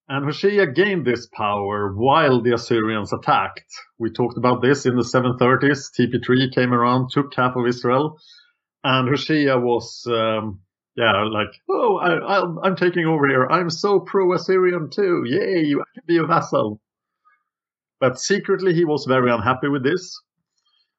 And 0.08 0.24
Hoshea 0.24 0.66
gained 0.72 1.06
this 1.06 1.28
power 1.28 1.94
while 1.94 2.42
the 2.42 2.54
Assyrians 2.54 3.12
attacked. 3.12 3.70
We 3.98 4.10
talked 4.10 4.36
about 4.36 4.60
this 4.60 4.84
in 4.84 4.96
the 4.96 5.04
730s. 5.04 5.90
TP3 5.96 6.52
came 6.52 6.72
around, 6.74 7.10
took 7.12 7.32
half 7.36 7.54
of 7.54 7.66
Israel, 7.68 8.18
and 8.82 9.08
Hoshea 9.08 9.54
was, 9.56 10.04
um, 10.08 10.62
yeah, 10.96 11.22
like, 11.30 11.54
oh, 11.68 11.98
I, 11.98 12.66
I'm 12.66 12.74
taking 12.74 13.06
over 13.06 13.28
here. 13.28 13.46
I'm 13.46 13.70
so 13.70 14.00
pro-Assyrian 14.00 14.90
too. 14.90 15.22
Yay, 15.26 15.74
I 15.74 15.84
can 15.94 16.02
be 16.06 16.16
a 16.16 16.26
vassal. 16.26 16.80
But 18.00 18.18
secretly, 18.18 18.72
he 18.72 18.84
was 18.84 19.04
very 19.06 19.30
unhappy 19.30 19.68
with 19.68 19.84
this. 19.84 20.18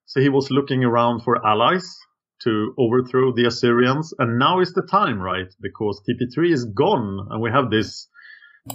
So 0.06 0.22
he 0.22 0.30
was 0.30 0.52
looking 0.52 0.84
around 0.84 1.22
for 1.24 1.46
allies 1.46 1.98
to 2.44 2.74
overthrow 2.78 3.34
the 3.34 3.46
Assyrians. 3.46 4.14
And 4.20 4.38
now 4.38 4.60
is 4.60 4.74
the 4.74 4.84
time, 4.84 5.20
right? 5.20 5.48
Because 5.62 6.02
TP3 6.02 6.54
is 6.54 6.66
gone 6.66 7.28
and 7.32 7.42
we 7.42 7.50
have 7.50 7.72
this 7.72 8.08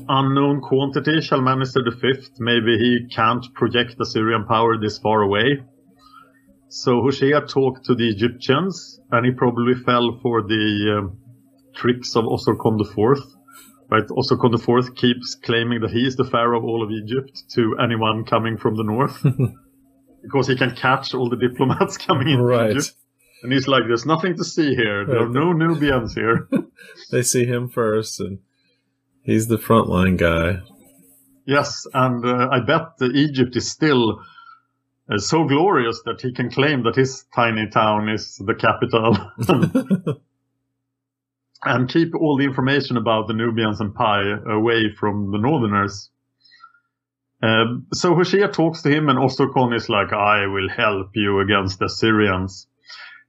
unknown 0.09 0.61
quantity, 0.61 1.21
Shalmaneser 1.21 1.83
V. 1.85 2.28
Maybe 2.38 2.78
he 2.78 3.06
can't 3.14 3.47
project 3.54 3.97
Assyrian 4.00 4.47
power 4.47 4.78
this 4.78 4.99
far 4.99 5.23
away. 5.23 5.62
So 6.68 7.02
Hoshea 7.02 7.40
talked 7.47 7.85
to 7.85 7.95
the 7.95 8.09
Egyptians 8.09 9.00
and 9.12 9.25
he 9.25 9.33
probably 9.33 9.75
fell 9.75 10.18
for 10.23 10.42
the 10.42 10.99
um, 10.99 11.18
tricks 11.75 12.16
of 12.16 12.25
Osorkon 12.25 12.80
IV. 12.80 13.36
Right, 13.88 14.07
Osorkon 14.09 14.52
IV 14.55 14.95
keeps 14.97 15.37
claiming 15.37 15.81
that 15.83 15.90
he 15.90 16.07
is 16.07 16.16
the 16.16 16.25
pharaoh 16.25 16.59
of 16.59 16.64
all 16.64 16.83
of 16.83 16.90
Egypt 16.90 17.45
to 17.55 17.76
anyone 17.83 18.25
coming 18.25 18.57
from 18.57 18.75
the 18.76 18.83
north. 18.83 19.25
because 20.23 20.49
he 20.49 20.57
can 20.57 20.75
catch 20.75 21.14
all 21.14 21.28
the 21.28 21.37
diplomats 21.37 21.97
coming 22.07 22.28
in 22.28 22.40
Right. 22.40 22.71
Egypt. 22.73 22.93
And 23.43 23.52
he's 23.52 23.69
like, 23.69 23.85
there's 23.87 24.07
nothing 24.07 24.37
to 24.38 24.45
see 24.45 24.75
here. 24.75 25.07
There 25.07 25.23
are 25.23 25.28
no 25.28 25.52
Nubians 25.61 26.14
here. 26.14 26.49
they 27.12 27.23
see 27.23 27.45
him 27.45 27.69
first 27.69 28.19
and 28.19 28.38
he's 29.23 29.47
the 29.49 29.59
frontline 29.59 30.16
guy 30.16 30.62
Yes, 31.49 31.87
and 31.95 32.25
uh, 32.26 32.49
I 32.50 32.59
bet 32.59 32.95
Egypt 33.14 33.55
is 33.55 33.71
still 33.71 34.21
uh, 35.09 35.19
so 35.19 35.45
glorious 35.45 36.02
that 36.05 36.21
he 36.21 36.33
can 36.33 36.50
claim 36.50 36.83
that 36.83 36.97
his 36.97 37.25
tiny 37.37 37.69
town 37.69 38.09
is 38.09 38.43
the 38.45 38.55
capital 38.55 39.16
and 41.64 41.88
keep 41.88 42.14
all 42.14 42.36
the 42.36 42.44
information 42.44 42.96
about 42.96 43.28
the 43.28 43.34
Nubians 43.34 43.80
and 43.80 43.94
Pi 43.94 44.22
away 44.48 44.92
from 44.98 45.30
the 45.30 45.38
Northerners. 45.38 46.10
Um, 47.42 47.86
so 47.92 48.14
Hoshea 48.14 48.48
talks 48.48 48.82
to 48.82 48.90
him, 48.90 49.08
and 49.08 49.18
Osorkon 49.18 49.75
is 49.75 49.88
like, 49.88 50.12
I 50.12 50.46
will 50.46 50.68
help 50.68 51.10
you 51.14 51.40
against 51.40 51.78
the 51.78 51.86
Assyrians. 51.86 52.66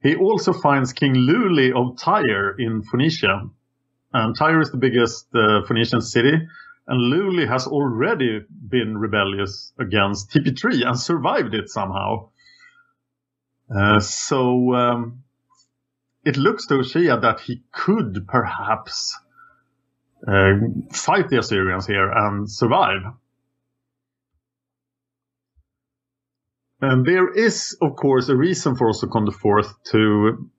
He 0.02 0.16
also 0.16 0.54
finds 0.54 0.94
King 0.94 1.16
Luli 1.16 1.74
of 1.74 1.98
Tyre 1.98 2.56
in 2.58 2.84
Phoenicia. 2.84 3.50
And 4.14 4.36
Tyre 4.38 4.62
is 4.62 4.72
the 4.72 4.78
biggest 4.78 5.28
uh, 5.36 5.64
Phoenician 5.68 6.02
city. 6.02 6.34
And 6.88 7.14
Luli 7.14 7.48
has 7.48 7.68
already 7.68 8.46
been 8.70 8.98
rebellious 8.98 9.74
against 9.78 10.32
TP3 10.32 10.88
and 10.88 11.00
survived 11.00 11.54
it 11.54 11.70
somehow. 11.70 12.30
Uh, 13.76 14.00
so 14.00 14.74
um, 14.74 15.24
it 16.28 16.36
looks 16.36 16.68
to 16.68 16.76
Hoshea 16.76 17.20
that 17.22 17.40
he 17.40 17.64
could 17.72 18.28
perhaps 18.28 19.18
uh, 20.28 20.56
fight 20.92 21.30
the 21.30 21.40
Assyrians 21.40 21.88
here 21.88 22.10
and 22.10 22.52
survive. 22.52 23.04
And 26.82 27.06
there 27.06 27.34
is, 27.34 27.78
of 27.82 27.96
course, 27.96 28.28
a 28.28 28.36
reason 28.36 28.76
for 28.76 28.90
Osorkon 28.90 29.30
IV 29.30 29.74
to 29.92 30.50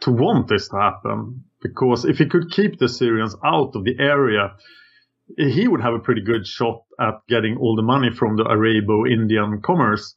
to 0.00 0.10
want 0.10 0.48
this 0.48 0.68
to 0.68 0.76
happen, 0.76 1.44
because 1.60 2.04
if 2.04 2.16
he 2.18 2.26
could 2.26 2.50
keep 2.50 2.78
the 2.78 2.86
Assyrians 2.86 3.36
out 3.44 3.76
of 3.76 3.84
the 3.84 3.96
area, 3.98 4.54
he 5.36 5.68
would 5.68 5.82
have 5.82 5.94
a 5.94 6.04
pretty 6.06 6.22
good 6.22 6.46
shot 6.46 6.84
at 6.98 7.20
getting 7.28 7.58
all 7.58 7.76
the 7.76 7.82
money 7.82 8.10
from 8.10 8.36
the 8.36 8.44
Arabo-Indian 8.44 9.60
commerce, 9.62 10.16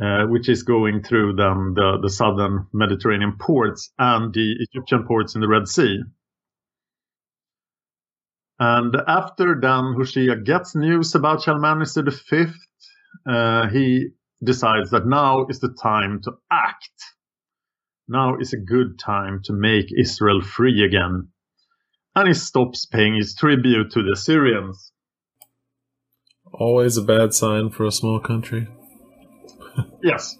uh, 0.00 0.26
which 0.26 0.48
is 0.48 0.62
going 0.62 1.02
through 1.02 1.34
then 1.36 1.72
the, 1.74 1.98
the 2.02 2.10
southern 2.10 2.66
Mediterranean 2.72 3.36
ports 3.40 3.90
and 3.98 4.32
the 4.34 4.56
Egyptian 4.60 5.06
ports 5.06 5.34
in 5.34 5.40
the 5.40 5.48
Red 5.48 5.68
Sea. 5.68 6.02
And 8.58 8.94
after 9.06 9.58
then 9.60 9.94
Hoshea 9.96 10.36
gets 10.44 10.74
news 10.74 11.14
about 11.14 11.42
Shalmaneser 11.42 12.02
V, 12.02 12.46
uh, 13.28 13.68
he 13.68 14.08
decides 14.42 14.90
that 14.90 15.06
now 15.06 15.46
is 15.48 15.60
the 15.60 15.74
time 15.82 16.20
to 16.24 16.32
act. 16.50 16.90
Now 18.08 18.36
is 18.38 18.52
a 18.52 18.58
good 18.58 18.98
time 18.98 19.40
to 19.44 19.52
make 19.52 19.86
Israel 19.98 20.40
free 20.40 20.84
again. 20.84 21.28
And 22.14 22.28
he 22.28 22.34
stops 22.34 22.86
paying 22.86 23.16
his 23.16 23.34
tribute 23.34 23.92
to 23.92 24.02
the 24.02 24.12
Assyrians. 24.12 24.92
Always 26.52 26.96
a 26.96 27.02
bad 27.02 27.34
sign 27.34 27.70
for 27.70 27.84
a 27.84 27.92
small 27.92 28.20
country. 28.20 28.68
Yes. 30.02 30.36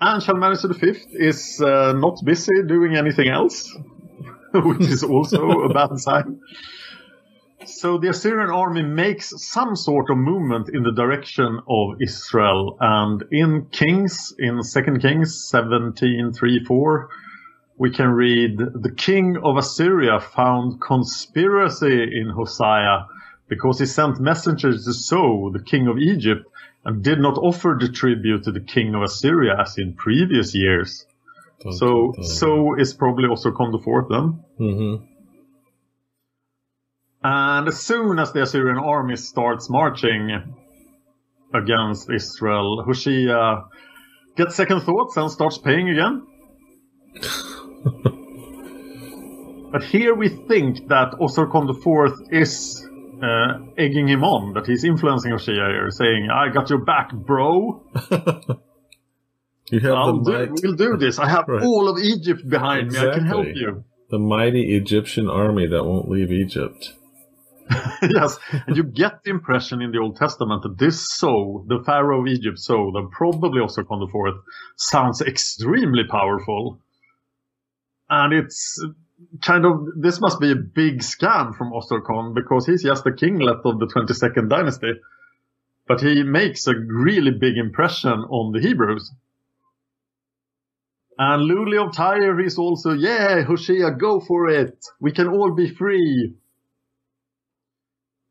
And 0.00 0.22
Shalmaneser 0.22 0.72
V 0.74 0.98
is 1.12 1.60
uh, 1.60 1.92
not 1.92 2.18
busy 2.24 2.62
doing 2.66 2.96
anything 2.96 3.28
else, 3.28 3.72
which 4.54 4.80
is 4.88 5.04
also 5.04 5.48
a 5.62 5.74
bad 5.74 5.98
sign. 5.98 6.40
So 7.66 7.98
the 7.98 8.08
Assyrian 8.08 8.50
army 8.50 8.82
makes 8.82 9.32
some 9.36 9.76
sort 9.76 10.10
of 10.10 10.16
movement 10.16 10.68
in 10.68 10.82
the 10.82 10.92
direction 10.92 11.60
of 11.68 12.02
Israel. 12.02 12.76
And 12.80 13.22
in 13.30 13.66
Kings, 13.70 14.34
in 14.38 14.62
Second 14.62 15.00
Kings 15.00 15.48
17, 15.48 16.32
3, 16.32 16.64
4, 16.64 17.08
we 17.78 17.90
can 17.90 18.08
read, 18.08 18.58
the 18.58 18.92
king 18.96 19.38
of 19.42 19.56
Assyria 19.56 20.20
found 20.20 20.80
conspiracy 20.80 22.02
in 22.02 22.30
Hosea 22.30 23.06
because 23.48 23.78
he 23.78 23.86
sent 23.86 24.20
messengers 24.20 24.84
to 24.84 24.92
So, 24.92 25.50
the 25.52 25.62
king 25.62 25.86
of 25.86 25.98
Egypt, 25.98 26.44
and 26.84 27.02
did 27.02 27.18
not 27.18 27.38
offer 27.38 27.76
the 27.80 27.88
tribute 27.88 28.44
to 28.44 28.52
the 28.52 28.60
king 28.60 28.94
of 28.94 29.02
Assyria 29.02 29.56
as 29.60 29.78
in 29.78 29.94
previous 29.94 30.54
years. 30.54 31.06
Dun, 31.60 31.72
so, 31.72 31.86
dun, 31.86 32.12
dun. 32.16 32.24
So 32.24 32.78
is 32.78 32.94
probably 32.94 33.28
Osorkon 33.28 33.72
the 33.72 33.80
fourth 33.84 34.08
then. 34.08 34.44
Mm-hmm. 34.58 35.04
And 37.24 37.68
as 37.68 37.78
soon 37.78 38.18
as 38.18 38.32
the 38.32 38.42
Assyrian 38.42 38.78
army 38.78 39.14
starts 39.16 39.70
marching 39.70 40.56
against 41.54 42.10
Israel, 42.10 42.82
Hoshea 42.84 43.62
gets 44.36 44.56
second 44.56 44.80
thoughts 44.80 45.16
and 45.16 45.30
starts 45.30 45.58
paying 45.58 45.88
again. 45.88 46.26
but 49.70 49.84
here 49.84 50.16
we 50.16 50.30
think 50.30 50.88
that 50.88 51.12
Osorkon 51.20 51.70
IV 51.70 52.32
is 52.32 52.84
uh, 53.22 53.58
egging 53.78 54.08
him 54.08 54.24
on, 54.24 54.54
that 54.54 54.66
he's 54.66 54.84
influencing 54.84 55.30
Hoshea 55.30 55.54
here, 55.54 55.90
saying, 55.90 56.28
I 56.30 56.48
got 56.48 56.68
your 56.70 56.80
back, 56.80 57.12
bro. 57.12 57.82
you 59.70 59.80
have 59.80 59.96
do, 60.24 60.32
might. 60.32 60.50
We'll 60.62 60.74
do 60.74 60.96
this. 60.96 61.18
I 61.18 61.28
have 61.28 61.46
Right. 61.46 61.62
all 61.62 61.88
of 61.88 61.98
Egypt 61.98 62.48
behind 62.48 62.90
me. 62.92 62.98
I 62.98 63.14
can 63.14 63.24
help 63.26 63.46
you. 63.54 63.84
The 64.10 64.18
mighty 64.18 64.76
Egyptian 64.76 65.28
army 65.30 65.66
that 65.68 65.84
won't 65.84 66.10
leave 66.10 66.32
Egypt. 66.32 66.94
yes, 68.02 68.38
and 68.66 68.76
you 68.76 68.82
get 68.82 69.22
the 69.24 69.30
impression 69.30 69.80
in 69.80 69.92
the 69.92 69.98
Old 69.98 70.16
Testament 70.16 70.62
that 70.64 70.78
this 70.78 71.06
So, 71.16 71.64
the 71.68 71.82
Pharaoh 71.84 72.20
of 72.20 72.26
Egypt 72.26 72.58
So, 72.58 72.90
that 72.92 73.08
probably 73.12 73.60
also 73.60 73.82
the 73.82 74.08
fourth, 74.10 74.34
sounds 74.76 75.22
extremely 75.22 76.02
powerful. 76.10 76.80
And 78.10 78.34
it's 78.34 78.84
kind 79.40 79.64
of, 79.64 79.86
this 79.96 80.20
must 80.20 80.40
be 80.40 80.50
a 80.50 80.56
big 80.56 81.00
scam 81.00 81.54
from 81.56 81.72
Osorkon 81.72 82.34
because 82.34 82.66
he's 82.66 82.82
just 82.82 83.04
the 83.04 83.12
kinglet 83.12 83.60
of 83.64 83.78
the 83.78 83.86
22nd 83.86 84.48
dynasty. 84.48 84.92
But 85.86 86.00
he 86.00 86.22
makes 86.22 86.66
a 86.66 86.74
really 86.74 87.32
big 87.32 87.56
impression 87.56 88.12
on 88.12 88.52
the 88.52 88.60
Hebrews. 88.60 89.12
And 91.18 91.50
Luli 91.50 91.84
of 91.84 91.94
Tyre 91.94 92.40
is 92.40 92.58
also, 92.58 92.92
yeah, 92.92 93.42
Hoshea, 93.42 93.90
go 93.98 94.20
for 94.20 94.48
it. 94.48 94.84
We 95.00 95.12
can 95.12 95.28
all 95.28 95.52
be 95.52 95.68
free. 95.68 96.34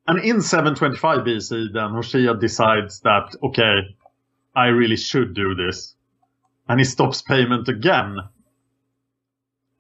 And 0.08 0.20
in 0.20 0.42
725 0.42 1.20
BC, 1.20 1.74
then 1.74 1.92
Hoshea 1.92 2.34
decides 2.40 3.02
that, 3.02 3.36
okay, 3.44 3.96
I 4.56 4.68
really 4.68 4.98
should 4.98 5.34
do 5.36 5.56
this. 5.56 5.96
And 6.68 6.80
he 6.80 6.86
stops 6.86 7.22
payment 7.22 7.68
again 7.68 8.18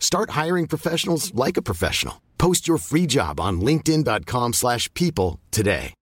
Start 0.00 0.30
hiring 0.30 0.66
professionals 0.66 1.32
like 1.34 1.56
a 1.56 1.62
professional. 1.62 2.20
Post 2.38 2.66
your 2.66 2.78
free 2.78 3.06
job 3.06 3.38
on 3.38 3.60
linkedin.com/people 3.60 4.52
slash 4.54 4.92
people 4.94 5.38
today. 5.52 5.94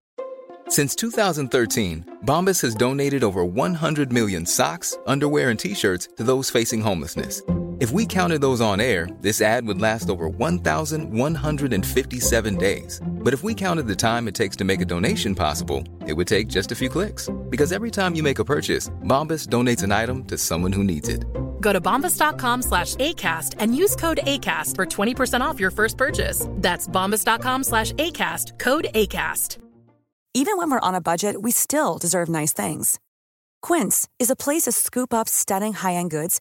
Since 0.69 0.97
2013, 0.97 2.19
Bombas 2.27 2.61
has 2.63 2.75
donated 2.75 3.25
over 3.25 3.43
100 3.45 4.13
million 4.13 4.47
socks, 4.47 4.99
underwear, 5.07 5.51
and 5.51 5.59
t-shirts 5.59 6.09
to 6.17 6.25
those 6.25 6.51
facing 6.51 6.83
homelessness. 6.83 7.43
If 7.81 7.93
we 7.93 8.07
counted 8.07 8.41
those 8.41 8.61
on 8.61 8.81
air, 8.81 9.07
this 9.21 9.41
ad 9.41 9.65
would 9.69 9.81
last 9.81 10.11
over 10.11 10.29
1,157 10.29 12.57
days. 12.57 13.01
But 13.07 13.33
if 13.33 13.45
we 13.45 13.55
counted 13.55 13.87
the 13.87 13.95
time 13.95 14.27
it 14.27 14.35
takes 14.35 14.57
to 14.57 14.65
make 14.65 14.81
a 14.81 14.85
donation 14.85 15.33
possible, 15.33 15.85
it 16.05 16.15
would 16.15 16.27
take 16.27 16.49
just 16.49 16.73
a 16.73 16.75
few 16.75 16.89
clicks. 16.89 17.31
Because 17.49 17.71
every 17.71 17.93
time 17.93 18.17
you 18.17 18.25
make 18.25 18.41
a 18.41 18.45
purchase, 18.45 18.89
Bombas 19.05 19.47
donates 19.47 19.85
an 19.85 19.93
item 19.93 20.25
to 20.25 20.37
someone 20.37 20.73
who 20.73 20.83
needs 20.83 21.09
it. 21.09 21.25
Go 21.61 21.73
to 21.73 21.81
bombas.com 21.81 22.63
slash 22.63 22.97
ACAST 22.97 23.55
and 23.61 23.77
use 23.77 23.95
code 23.95 24.23
ACAST 24.25 24.75
for 24.75 24.85
20% 24.85 25.41
off 25.41 25.61
your 25.61 25.71
first 25.71 25.97
purchase. 25.97 26.49
That's 26.55 26.89
bombas.com 26.89 27.63
slash 27.63 27.93
ACAST, 27.93 28.59
code 28.59 28.89
ACAST. 28.93 29.59
Even 30.35 30.57
when 30.57 30.73
we're 30.73 30.81
on 30.81 30.97
a 30.97 31.01
budget, 31.01 31.43
we 31.43 31.53
still 31.53 31.97
deserve 31.97 32.29
nice 32.29 32.53
things. 32.53 32.99
Quince 33.63 34.09
is 34.19 34.31
a 34.31 34.37
place 34.37 34.63
to 34.63 34.73
scoop 34.73 35.15
up 35.15 35.29
stunning 35.29 35.75
high-end 35.75 36.11
goods 36.11 36.41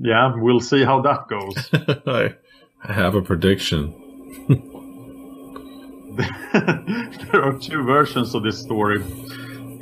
yeah, 0.00 0.32
we'll 0.34 0.60
see 0.60 0.82
how 0.82 1.02
that 1.02 1.28
goes. 1.28 1.70
I 2.82 2.92
have 2.92 3.14
a 3.14 3.22
prediction. 3.22 3.94
there 7.32 7.42
are 7.42 7.58
two 7.58 7.82
versions 7.84 8.34
of 8.34 8.42
this 8.42 8.58
story. 8.58 9.02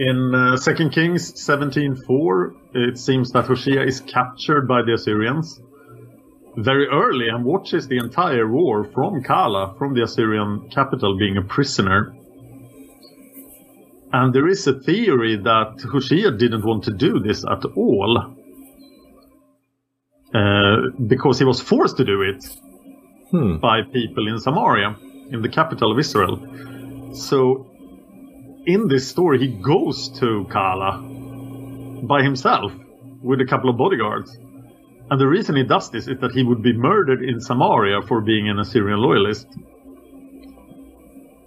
In 0.01 0.35
uh, 0.35 0.57
2 0.57 0.91
Kings 0.91 1.33
17:4, 1.33 2.55
it 2.75 2.99
seems 2.99 3.33
that 3.33 3.47
Hoshea 3.47 3.83
is 3.87 4.01
captured 4.01 4.67
by 4.67 4.83
the 4.83 4.95
Assyrians 4.95 5.61
very 6.57 6.89
early 6.89 7.29
and 7.29 7.45
watches 7.45 7.87
the 7.87 7.99
entire 7.99 8.49
war 8.49 8.85
from 8.93 9.23
Kala, 9.23 9.77
from 9.79 9.95
the 9.95 10.03
Assyrian 10.03 10.69
capital, 10.71 11.17
being 11.17 11.37
a 11.37 11.43
prisoner. 11.43 12.15
And 14.13 14.35
there 14.35 14.49
is 14.49 14.67
a 14.67 14.81
theory 14.81 15.37
that 15.37 15.81
Hoshea 15.93 16.33
didn't 16.33 16.65
want 16.65 16.85
to 16.85 16.93
do 16.93 17.21
this 17.21 17.45
at 17.45 17.65
all. 17.77 18.35
Uh, 20.35 20.91
because 21.07 21.39
he 21.39 21.45
was 21.45 21.61
forced 21.61 21.97
to 21.97 22.05
do 22.05 22.21
it 22.23 22.45
Hmm. 23.31 23.57
by 23.59 23.83
people 23.83 24.27
in 24.27 24.39
Samaria, 24.39 24.97
in 25.31 25.43
the 25.43 25.49
capital 25.51 25.93
of 25.93 25.99
Israel. 25.99 26.39
So, 27.13 27.67
in 28.67 28.89
this 28.89 29.07
story, 29.09 29.39
he 29.39 29.49
goes 29.49 30.09
to 30.21 30.47
Kala 30.51 31.03
by 32.03 32.23
himself 32.23 32.73
with 33.23 33.41
a 33.41 33.45
couple 33.45 33.69
of 33.69 33.77
bodyguards. 33.77 34.39
And 35.11 35.21
the 35.21 35.27
reason 35.27 35.57
he 35.57 35.65
does 35.65 35.91
this 35.91 36.09
is 36.09 36.19
that 36.21 36.33
he 36.33 36.43
would 36.43 36.63
be 36.63 36.73
murdered 36.73 37.23
in 37.23 37.41
Samaria 37.41 38.03
for 38.03 38.21
being 38.21 38.49
an 38.49 38.59
Assyrian 38.59 38.99
loyalist. 39.01 39.47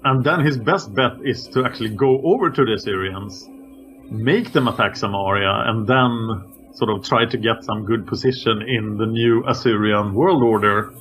And 0.04 0.24
then 0.24 0.40
his 0.40 0.58
best 0.58 0.94
bet 0.94 1.14
is 1.24 1.48
to 1.50 1.64
actually 1.66 1.96
go 1.96 2.22
over 2.24 2.50
to 2.50 2.66
the 2.66 2.74
Assyrians, 2.74 3.48
make 4.10 4.52
them 4.52 4.68
attack 4.68 4.96
Samaria, 4.96 5.64
and 5.68 5.86
then 5.88 6.12
sort 6.74 6.90
of 6.90 7.04
try 7.04 7.26
to 7.26 7.38
get 7.38 7.64
some 7.64 7.86
good 7.86 8.08
position 8.08 8.62
in 8.62 8.98
the 8.98 9.06
new 9.06 9.44
Assyrian 9.48 10.14
world 10.14 10.44
order. 10.44 10.94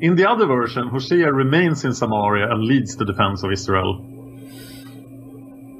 In 0.00 0.14
the 0.16 0.28
other 0.28 0.46
version, 0.46 0.88
Hosea 0.88 1.32
remains 1.32 1.84
in 1.84 1.94
Samaria 1.94 2.50
and 2.50 2.64
leads 2.64 2.96
the 2.96 3.04
defense 3.04 3.42
of 3.42 3.52
Israel. 3.52 4.04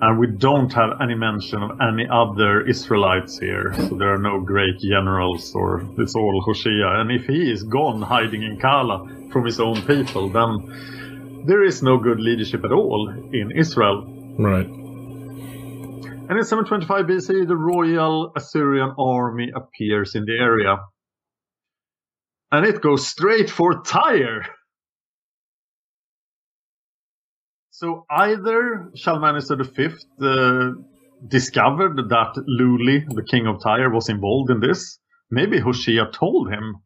And 0.01 0.19
we 0.19 0.27
don't 0.27 0.73
have 0.75 1.01
any 1.01 1.15
mention 1.15 1.63
of 1.63 1.81
any 1.81 2.07
other 2.11 2.67
Israelites 2.67 3.39
here, 3.39 3.75
so 3.75 3.97
there 3.97 4.13
are 4.13 4.19
no 4.19 4.41
great 4.41 4.79
generals, 4.79 5.55
or 5.55 5.89
it's 5.99 6.15
all 6.15 6.43
Hosea. 6.45 7.01
And 7.01 7.11
if 7.11 7.27
he 7.27 7.51
is 7.51 7.63
gone 7.63 8.03
hiding 8.03 8.43
in 8.43 8.59
Kala 8.59 9.09
from 9.33 9.47
his 9.47 9.59
own 9.59 9.81
people, 9.83 10.29
then 10.29 11.45
there 11.47 11.65
is 11.65 11.83
no 11.83 11.97
good 11.97 12.21
leadership 12.21 12.65
at 12.65 12.73
all 12.73 13.09
in 13.33 13.53
Israel. 13.53 14.05
Right. 14.39 14.69
And 16.29 16.39
in 16.39 16.45
725 16.45 17.07
BC, 17.07 17.47
the 17.47 17.57
royal 17.57 18.33
Assyrian 18.37 18.95
army 18.99 19.53
appears 19.55 20.17
in 20.17 20.25
the 20.25 20.33
area. 20.33 20.79
And 22.51 22.67
it 22.67 22.81
goes 22.83 23.07
straight 23.07 23.49
for 23.49 23.83
Tyre. 23.83 24.45
So 27.71 28.07
either 28.11 28.91
Shalmaneser 28.97 29.63
V 29.63 29.89
uh, 30.21 30.71
discovered 31.29 31.97
that 32.09 32.35
Luli, 32.49 33.05
the 33.09 33.23
king 33.23 33.47
of 33.47 33.63
Tyre, 33.63 33.91
was 33.91 34.09
involved 34.09 34.51
in 34.51 34.59
this. 34.59 34.99
Maybe 35.31 35.61
Hoshea 35.61 36.11
told 36.13 36.51
him. 36.51 36.77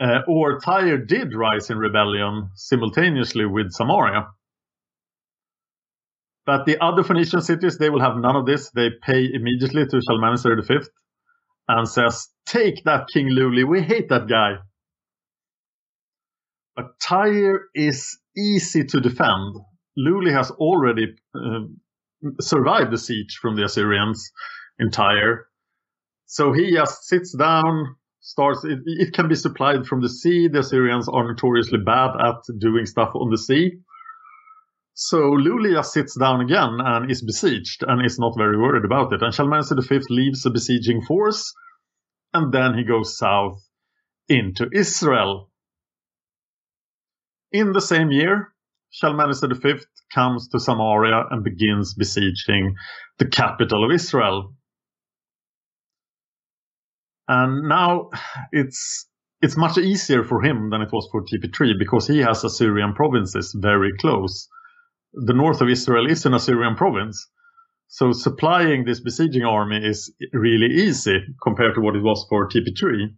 Uh, 0.00 0.20
or 0.28 0.60
Tyre 0.60 0.98
did 0.98 1.34
rise 1.34 1.70
in 1.70 1.78
rebellion 1.78 2.50
simultaneously 2.56 3.46
with 3.46 3.72
Samaria. 3.72 4.26
But 6.46 6.66
the 6.66 6.82
other 6.82 7.02
Phoenician 7.02 7.40
cities, 7.40 7.78
they 7.78 7.90
will 7.90 8.00
have 8.00 8.16
none 8.16 8.36
of 8.36 8.46
this. 8.46 8.70
They 8.70 8.90
pay 9.02 9.28
immediately 9.32 9.86
to 9.86 10.00
Shalmaneser 10.00 10.60
V 10.62 10.86
and 11.68 11.88
says, 11.88 12.28
Take 12.46 12.84
that 12.84 13.08
King 13.12 13.30
Luli. 13.30 13.66
We 13.66 13.82
hate 13.82 14.10
that 14.10 14.28
guy. 14.28 14.56
But 16.76 16.98
Tyre 17.00 17.68
is 17.74 18.18
easy 18.36 18.84
to 18.84 19.00
defend. 19.00 19.56
Luli 19.98 20.32
has 20.32 20.50
already 20.50 21.14
uh, 21.34 21.60
survived 22.40 22.90
the 22.90 22.98
siege 22.98 23.38
from 23.40 23.56
the 23.56 23.64
Assyrians 23.64 24.30
in 24.78 24.90
Tyre. 24.90 25.46
So 26.26 26.52
he 26.52 26.72
just 26.72 27.04
sits 27.04 27.34
down, 27.36 27.96
starts. 28.20 28.64
It, 28.64 28.80
it 28.84 29.14
can 29.14 29.28
be 29.28 29.34
supplied 29.36 29.86
from 29.86 30.02
the 30.02 30.08
sea. 30.08 30.48
The 30.48 30.60
Assyrians 30.60 31.08
are 31.08 31.26
notoriously 31.26 31.78
bad 31.78 32.10
at 32.20 32.36
doing 32.58 32.86
stuff 32.86 33.10
on 33.14 33.30
the 33.30 33.38
sea. 33.38 33.78
So 34.94 35.18
Lulia 35.32 35.84
sits 35.84 36.16
down 36.16 36.40
again 36.40 36.78
and 36.78 37.10
is 37.10 37.20
besieged 37.20 37.82
and 37.86 38.04
is 38.04 38.18
not 38.18 38.34
very 38.38 38.56
worried 38.56 38.84
about 38.84 39.12
it. 39.12 39.22
And 39.22 39.34
Shalmaneser 39.34 39.76
V 39.80 40.00
leaves 40.08 40.42
the 40.42 40.50
besieging 40.50 41.02
force 41.02 41.52
and 42.32 42.52
then 42.52 42.74
he 42.74 42.84
goes 42.84 43.18
south 43.18 43.60
into 44.28 44.68
Israel. 44.72 45.50
In 47.50 47.72
the 47.72 47.80
same 47.80 48.12
year, 48.12 48.52
Shalmaneser 48.90 49.52
V 49.54 49.80
comes 50.12 50.48
to 50.48 50.60
Samaria 50.60 51.24
and 51.30 51.42
begins 51.42 51.94
besieging 51.94 52.76
the 53.18 53.26
capital 53.26 53.84
of 53.84 53.92
Israel. 53.92 54.54
And 57.26 57.68
now 57.68 58.10
it's 58.52 59.08
it's 59.42 59.56
much 59.56 59.76
easier 59.76 60.22
for 60.22 60.40
him 60.42 60.70
than 60.70 60.82
it 60.82 60.92
was 60.92 61.08
for 61.10 61.22
TP3 61.24 61.78
because 61.78 62.06
he 62.06 62.18
has 62.20 62.44
Assyrian 62.44 62.94
provinces 62.94 63.52
very 63.58 63.92
close. 63.98 64.48
The 65.14 65.32
north 65.32 65.60
of 65.60 65.68
Israel 65.68 66.10
is 66.10 66.26
an 66.26 66.34
Assyrian 66.34 66.74
province. 66.74 67.28
So 67.88 68.12
supplying 68.12 68.84
this 68.84 69.00
besieging 69.00 69.44
army 69.44 69.76
is 69.76 70.12
really 70.32 70.66
easy 70.66 71.18
compared 71.42 71.74
to 71.76 71.80
what 71.80 71.94
it 71.94 72.02
was 72.02 72.26
for 72.28 72.48
TP3. 72.48 73.14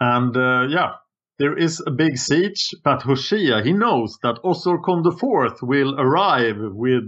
And 0.00 0.36
uh, 0.36 0.66
yeah, 0.68 0.94
there 1.38 1.56
is 1.56 1.82
a 1.86 1.90
big 1.90 2.18
siege, 2.18 2.70
but 2.82 3.02
Hoshea, 3.02 3.62
he 3.62 3.72
knows 3.72 4.18
that 4.22 4.42
Osorkon 4.42 5.06
IV 5.06 5.62
will 5.62 5.98
arrive 6.00 6.56
with 6.58 7.04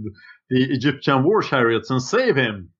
the 0.50 0.62
Egyptian 0.72 1.24
war 1.24 1.42
chariots 1.42 1.90
and 1.90 2.00
save 2.00 2.36
him. 2.36 2.70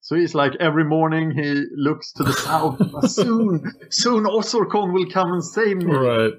So 0.00 0.16
he's 0.16 0.34
like 0.34 0.56
every 0.58 0.84
morning 0.84 1.30
he 1.30 1.66
looks 1.76 2.12
to 2.14 2.24
the 2.24 2.32
south. 2.32 3.10
soon, 3.10 3.72
soon 3.90 4.24
Osorkon 4.24 4.92
will 4.92 5.08
come 5.10 5.32
and 5.32 5.44
save 5.44 5.76
me. 5.76 5.94
Right. 5.94 6.32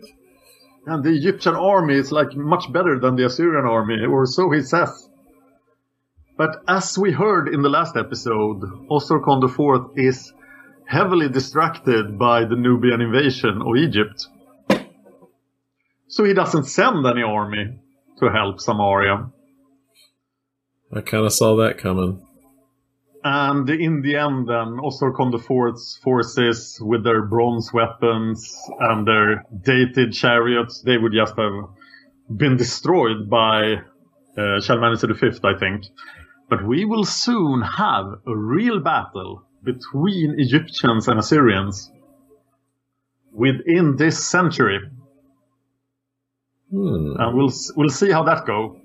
And 0.85 1.03
the 1.03 1.11
Egyptian 1.11 1.55
army 1.55 1.95
is 1.95 2.11
like 2.11 2.35
much 2.35 2.71
better 2.71 2.99
than 2.99 3.15
the 3.15 3.25
Assyrian 3.25 3.65
army, 3.65 4.03
or 4.05 4.25
so 4.25 4.49
he 4.49 4.61
says. 4.61 5.09
But 6.37 6.63
as 6.67 6.97
we 6.97 7.11
heard 7.11 7.53
in 7.53 7.61
the 7.61 7.69
last 7.69 7.95
episode, 7.95 8.61
Osorkon 8.89 9.43
IV 9.43 9.91
is 9.95 10.33
heavily 10.87 11.29
distracted 11.29 12.17
by 12.17 12.45
the 12.45 12.55
Nubian 12.55 12.99
invasion 12.99 13.61
of 13.61 13.75
Egypt. 13.77 14.25
So 16.07 16.23
he 16.23 16.33
doesn't 16.33 16.65
send 16.65 17.05
any 17.05 17.21
army 17.21 17.79
to 18.19 18.29
help 18.29 18.59
Samaria. 18.59 19.29
I 20.93 21.01
kind 21.01 21.25
of 21.25 21.31
saw 21.31 21.55
that 21.57 21.77
coming. 21.77 22.25
And 23.23 23.69
in 23.69 24.01
the 24.01 24.15
end, 24.15 24.47
then, 24.47 24.79
Osorkon 24.79 25.33
IV's 25.33 25.99
forces, 26.03 26.79
with 26.81 27.03
their 27.03 27.21
bronze 27.21 27.71
weapons 27.71 28.57
and 28.79 29.07
their 29.07 29.45
dated 29.61 30.13
chariots, 30.13 30.81
they 30.81 30.97
would 30.97 31.13
just 31.13 31.35
have 31.37 31.69
been 32.35 32.57
destroyed 32.57 33.29
by 33.29 33.75
uh, 34.37 34.59
Shalmaneser 34.61 35.13
V, 35.13 35.39
I 35.43 35.53
think. 35.59 35.85
But 36.49 36.65
we 36.65 36.85
will 36.85 37.05
soon 37.05 37.61
have 37.61 38.05
a 38.25 38.35
real 38.35 38.79
battle 38.79 39.43
between 39.63 40.35
Egyptians 40.39 41.07
and 41.07 41.19
Assyrians 41.19 41.91
within 43.31 43.95
this 43.97 44.25
century. 44.25 44.79
Hmm. 46.71 47.13
And 47.19 47.37
we'll 47.37 47.51
we'll 47.75 47.89
see 47.89 48.11
how 48.11 48.23
that 48.23 48.45
go. 48.45 48.77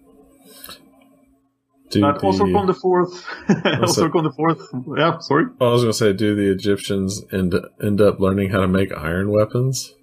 Do 1.91 2.01
But 2.01 2.21
the- 2.21 2.27
also 2.27 2.47
from 2.51 2.67
the 2.67 2.75
fourth, 2.75 3.25
also 3.81 4.11
from 4.11 4.25
the 4.25 4.33
fourth. 4.33 4.61
Yeah, 4.97 5.19
sorry. 5.19 5.47
I 5.61 5.65
was 5.65 5.83
going 5.83 5.93
to 5.93 5.99
say, 5.99 6.13
do 6.13 6.35
the 6.35 6.51
Egyptians 6.51 7.23
end 7.33 7.55
end 7.83 8.01
up 8.01 8.19
learning 8.19 8.51
how 8.51 8.61
to 8.61 8.69
make 8.69 8.93
iron 8.93 9.31
weapons? 9.31 9.95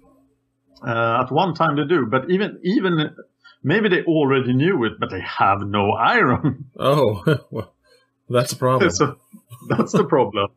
Uh, 0.86 1.22
at 1.22 1.30
one 1.32 1.54
time 1.54 1.76
they 1.76 1.84
do, 1.84 2.06
but 2.06 2.30
even 2.30 2.58
even 2.62 3.14
maybe 3.62 3.88
they 3.88 4.02
already 4.04 4.52
knew 4.54 4.84
it, 4.84 4.92
but 4.98 5.10
they 5.10 5.20
have 5.20 5.60
no 5.60 5.92
iron. 5.92 6.66
Oh, 6.78 7.22
well, 7.50 7.74
that's 8.30 8.52
a 8.52 8.56
problem. 8.56 8.90
so 8.90 9.16
that's 9.68 9.92
the 9.92 10.04
problem. 10.04 10.50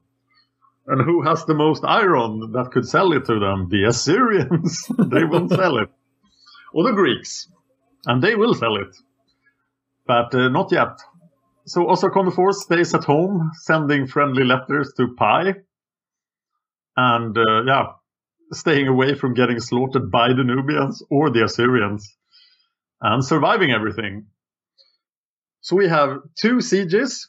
And 0.88 1.02
who 1.02 1.22
has 1.24 1.44
the 1.46 1.54
most 1.54 1.84
iron 1.84 2.54
that 2.54 2.72
could 2.72 2.88
sell 2.88 3.12
it 3.12 3.26
to 3.26 3.40
them? 3.40 3.68
The 3.70 3.84
Assyrians. 3.88 4.88
they 4.98 5.26
will 5.26 5.50
sell 5.50 5.78
it, 5.78 5.90
or 6.74 6.86
the 6.86 6.94
Greeks, 6.94 7.50
and 8.06 8.22
they 8.24 8.36
will 8.36 8.54
sell 8.54 8.78
it, 8.78 8.96
but 10.06 10.34
uh, 10.34 10.48
not 10.48 10.72
yet. 10.72 10.98
So 11.68 11.86
Osorkon 11.86 12.28
IV 12.28 12.56
stays 12.56 12.94
at 12.94 13.04
home, 13.04 13.52
sending 13.64 14.08
friendly 14.08 14.46
letters 14.46 14.94
to 14.96 15.14
Pi, 15.18 15.54
and 16.96 17.38
uh, 17.38 17.64
yeah, 17.66 17.88
staying 18.54 18.88
away 18.88 19.16
from 19.16 19.34
getting 19.34 19.60
slaughtered 19.60 20.10
by 20.10 20.30
the 20.30 20.46
Nubians 20.46 21.04
or 21.12 21.30
the 21.30 21.44
Assyrians, 21.44 22.08
and 23.02 23.24
surviving 23.24 23.72
everything. 23.72 24.28
So 25.60 25.76
we 25.76 25.90
have 25.90 26.20
two 26.40 26.62
sieges, 26.62 27.28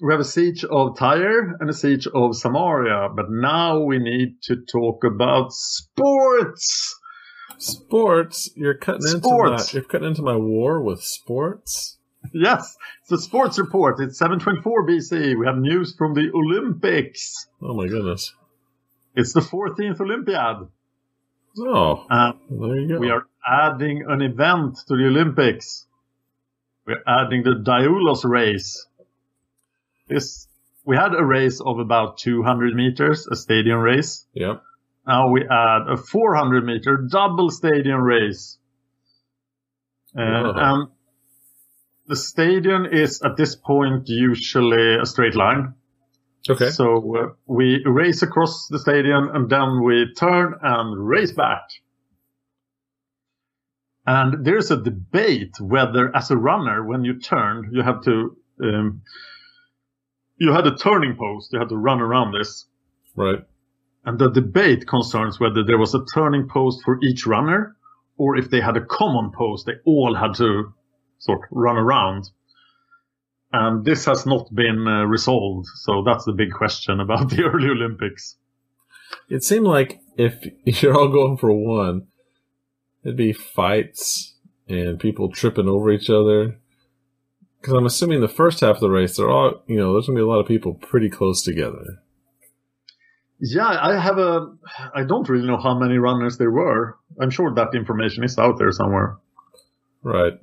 we 0.00 0.14
have 0.14 0.20
a 0.20 0.24
siege 0.24 0.64
of 0.64 0.96
Tyre 0.96 1.56
and 1.60 1.68
a 1.68 1.74
siege 1.74 2.06
of 2.06 2.34
Samaria, 2.34 3.10
but 3.14 3.26
now 3.28 3.80
we 3.80 3.98
need 3.98 4.40
to 4.44 4.56
talk 4.72 5.04
about 5.04 5.52
sports. 5.52 6.96
Sports. 7.58 8.48
You're 8.56 8.78
cutting 8.78 9.02
Sports. 9.02 9.22
into 9.22 9.28
my. 9.36 9.66
You're 9.72 9.88
cutting 9.88 10.08
into 10.08 10.22
my 10.22 10.36
war 10.36 10.82
with 10.82 11.02
sports. 11.02 11.98
Yes, 12.32 12.76
it's 13.02 13.12
a 13.12 13.18
sports 13.18 13.58
report. 13.58 14.00
It's 14.00 14.18
724 14.18 14.86
BC. 14.86 15.38
We 15.38 15.46
have 15.46 15.56
news 15.58 15.94
from 15.96 16.14
the 16.14 16.30
Olympics. 16.34 17.46
Oh 17.62 17.74
my 17.74 17.86
goodness. 17.88 18.34
It's 19.14 19.32
the 19.32 19.40
14th 19.40 20.00
Olympiad. 20.00 20.68
Oh, 21.58 22.06
Uh, 22.08 22.32
there 22.50 22.76
you 22.78 22.88
go. 22.88 22.98
we 22.98 23.10
are 23.10 23.26
adding 23.46 24.04
an 24.08 24.20
event 24.22 24.76
to 24.86 24.96
the 24.96 25.06
Olympics. 25.06 25.86
We're 26.86 27.02
adding 27.06 27.42
the 27.42 27.54
Diaulos 27.64 28.24
race. 28.24 28.86
This 30.08 30.46
we 30.84 30.96
had 30.96 31.14
a 31.14 31.24
race 31.24 31.60
of 31.60 31.78
about 31.78 32.18
200 32.18 32.74
meters, 32.74 33.26
a 33.26 33.36
stadium 33.36 33.78
race. 33.80 34.26
Yep. 34.34 34.62
Now 35.06 35.30
we 35.30 35.42
add 35.42 35.88
a 35.88 35.96
400 35.96 36.64
meter 36.64 36.96
double 37.10 37.50
stadium 37.50 38.00
race. 38.02 38.58
Uh, 40.16 40.20
Wow. 40.22 40.54
And 40.56 40.88
the 42.10 42.16
stadium 42.16 42.86
is 42.86 43.22
at 43.22 43.36
this 43.36 43.54
point 43.54 44.08
usually 44.08 44.96
a 45.00 45.06
straight 45.06 45.36
line. 45.36 45.74
Okay. 46.50 46.70
So 46.70 47.16
uh, 47.16 47.26
we 47.46 47.84
race 47.86 48.22
across 48.22 48.66
the 48.68 48.80
stadium 48.80 49.30
and 49.32 49.48
then 49.48 49.84
we 49.84 50.12
turn 50.18 50.54
and 50.60 51.08
race 51.08 51.30
back. 51.30 51.62
And 54.06 54.44
there's 54.44 54.72
a 54.72 54.76
debate 54.76 55.54
whether, 55.60 56.14
as 56.16 56.32
a 56.32 56.36
runner, 56.36 56.84
when 56.84 57.04
you 57.04 57.20
turn, 57.20 57.70
you 57.72 57.82
have 57.82 58.02
to, 58.02 58.36
um, 58.60 59.02
you 60.36 60.52
had 60.52 60.66
a 60.66 60.76
turning 60.76 61.14
post, 61.16 61.52
you 61.52 61.60
had 61.60 61.68
to 61.68 61.76
run 61.76 62.00
around 62.00 62.32
this. 62.32 62.66
Right. 63.14 63.44
And 64.04 64.18
the 64.18 64.30
debate 64.30 64.88
concerns 64.88 65.38
whether 65.38 65.62
there 65.62 65.78
was 65.78 65.94
a 65.94 66.04
turning 66.12 66.48
post 66.48 66.80
for 66.84 66.98
each 67.04 67.24
runner 67.24 67.76
or 68.16 68.36
if 68.36 68.50
they 68.50 68.60
had 68.60 68.76
a 68.76 68.84
common 68.84 69.30
post 69.30 69.66
they 69.66 69.74
all 69.84 70.16
had 70.16 70.34
to 70.34 70.72
sort 71.20 71.38
of 71.38 71.44
run 71.50 71.76
around. 71.76 72.30
And 73.52 73.84
this 73.84 74.04
has 74.06 74.26
not 74.26 74.52
been 74.54 74.86
uh, 74.86 75.04
resolved. 75.04 75.66
So 75.76 76.02
that's 76.04 76.24
the 76.24 76.32
big 76.32 76.52
question 76.52 77.00
about 77.00 77.30
the 77.30 77.44
early 77.44 77.68
Olympics. 77.68 78.36
It 79.28 79.44
seemed 79.44 79.66
like 79.66 80.00
if 80.16 80.44
you're 80.82 80.96
all 80.96 81.08
going 81.08 81.36
for 81.36 81.52
one, 81.52 82.08
it'd 83.04 83.16
be 83.16 83.32
fights 83.32 84.34
and 84.68 84.98
people 84.98 85.30
tripping 85.30 85.68
over 85.68 85.90
each 85.90 86.10
other. 86.10 86.58
Because 87.60 87.74
I'm 87.74 87.86
assuming 87.86 88.20
the 88.20 88.28
first 88.28 88.60
half 88.60 88.76
of 88.76 88.80
the 88.80 88.90
race, 88.90 89.16
they're 89.16 89.30
all, 89.30 89.62
you 89.66 89.76
know, 89.76 89.92
there's 89.92 90.06
going 90.06 90.16
to 90.16 90.20
be 90.20 90.24
a 90.24 90.28
lot 90.28 90.40
of 90.40 90.46
people 90.46 90.74
pretty 90.74 91.10
close 91.10 91.42
together. 91.42 92.02
Yeah, 93.42 93.66
I 93.66 93.98
have 93.98 94.18
a. 94.18 94.54
I 94.94 95.02
don't 95.02 95.28
really 95.28 95.46
know 95.46 95.56
how 95.56 95.78
many 95.78 95.96
runners 95.96 96.36
there 96.36 96.50
were. 96.50 96.98
I'm 97.18 97.30
sure 97.30 97.54
that 97.54 97.74
information 97.74 98.22
is 98.22 98.38
out 98.38 98.58
there 98.58 98.70
somewhere. 98.70 99.16
Right. 100.02 100.34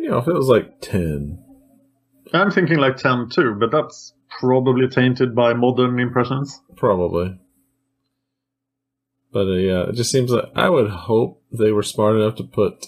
You 0.00 0.08
know, 0.08 0.18
if 0.18 0.28
it 0.28 0.34
was 0.34 0.48
like 0.48 0.80
10. 0.80 1.44
I'm 2.32 2.50
thinking 2.50 2.78
like 2.78 2.96
10 2.96 3.28
too, 3.28 3.56
but 3.60 3.70
that's 3.70 4.14
probably 4.40 4.88
tainted 4.88 5.34
by 5.34 5.52
modern 5.52 6.00
impressions. 6.00 6.58
Probably. 6.74 7.38
But 9.30 9.46
uh, 9.46 9.56
yeah, 9.56 9.82
it 9.88 9.94
just 9.94 10.10
seems 10.10 10.30
like 10.30 10.46
I 10.56 10.70
would 10.70 10.90
hope 10.90 11.42
they 11.52 11.70
were 11.70 11.82
smart 11.82 12.16
enough 12.16 12.36
to 12.36 12.44
put 12.44 12.86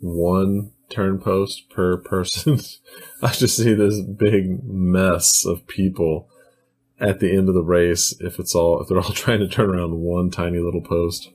one 0.00 0.72
turn 0.90 1.20
post 1.20 1.70
per 1.70 1.96
person. 2.04 2.58
I 3.22 3.30
just 3.30 3.56
see 3.56 3.74
this 3.74 4.00
big 4.00 4.64
mess 4.64 5.46
of 5.46 5.68
people 5.68 6.28
at 6.98 7.20
the 7.20 7.36
end 7.36 7.48
of 7.48 7.54
the 7.54 7.62
race 7.62 8.14
if 8.20 8.40
it's 8.40 8.54
all 8.54 8.80
if 8.80 8.88
they're 8.88 8.98
all 8.98 9.10
trying 9.12 9.40
to 9.40 9.48
turn 9.48 9.70
around 9.70 10.00
one 10.00 10.30
tiny 10.30 10.58
little 10.58 10.82
post. 10.82 11.30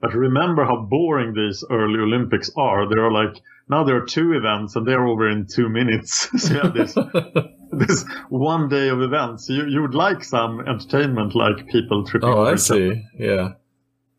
But 0.00 0.14
remember 0.14 0.64
how 0.64 0.76
boring 0.76 1.34
these 1.34 1.62
early 1.70 2.00
Olympics 2.00 2.50
are. 2.56 2.88
There 2.88 3.04
are 3.04 3.12
like 3.12 3.42
now 3.68 3.84
there 3.84 3.96
are 3.96 4.06
two 4.06 4.32
events 4.32 4.74
and 4.74 4.86
they're 4.86 5.06
over 5.06 5.30
in 5.30 5.46
two 5.46 5.68
minutes. 5.68 6.28
so 6.42 6.54
you 6.54 6.60
have 6.60 6.74
this 6.74 6.94
this 7.72 8.04
one 8.28 8.68
day 8.68 8.88
of 8.88 9.02
events. 9.02 9.48
You 9.48 9.66
you 9.66 9.82
would 9.82 9.94
like 9.94 10.24
some 10.24 10.60
entertainment, 10.60 11.34
like 11.34 11.68
people 11.68 12.04
tripping. 12.06 12.28
oh, 12.28 12.44
I 12.44 12.56
see. 12.56 13.02
Yeah, 13.18 13.52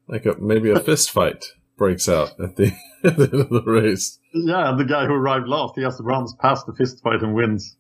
like 0.08 0.26
a, 0.26 0.36
maybe 0.40 0.70
a 0.70 0.80
fist 0.80 1.12
fight 1.12 1.46
breaks 1.78 2.08
out 2.08 2.40
at 2.40 2.56
the, 2.58 2.72
at 3.04 3.18
the 3.18 3.24
end 3.24 3.42
of 3.42 3.50
the 3.50 3.64
race. 3.66 4.20
Yeah, 4.34 4.70
and 4.70 4.80
the 4.80 4.86
guy 4.86 5.08
who 5.08 5.14
arrived 5.14 5.48
last, 5.48 5.74
he 5.76 5.82
just 5.82 6.00
runs 6.02 6.36
past 6.36 6.68
the 6.68 6.74
fist 6.74 7.02
fight 7.02 7.24
and 7.24 7.34
wins. 7.34 7.76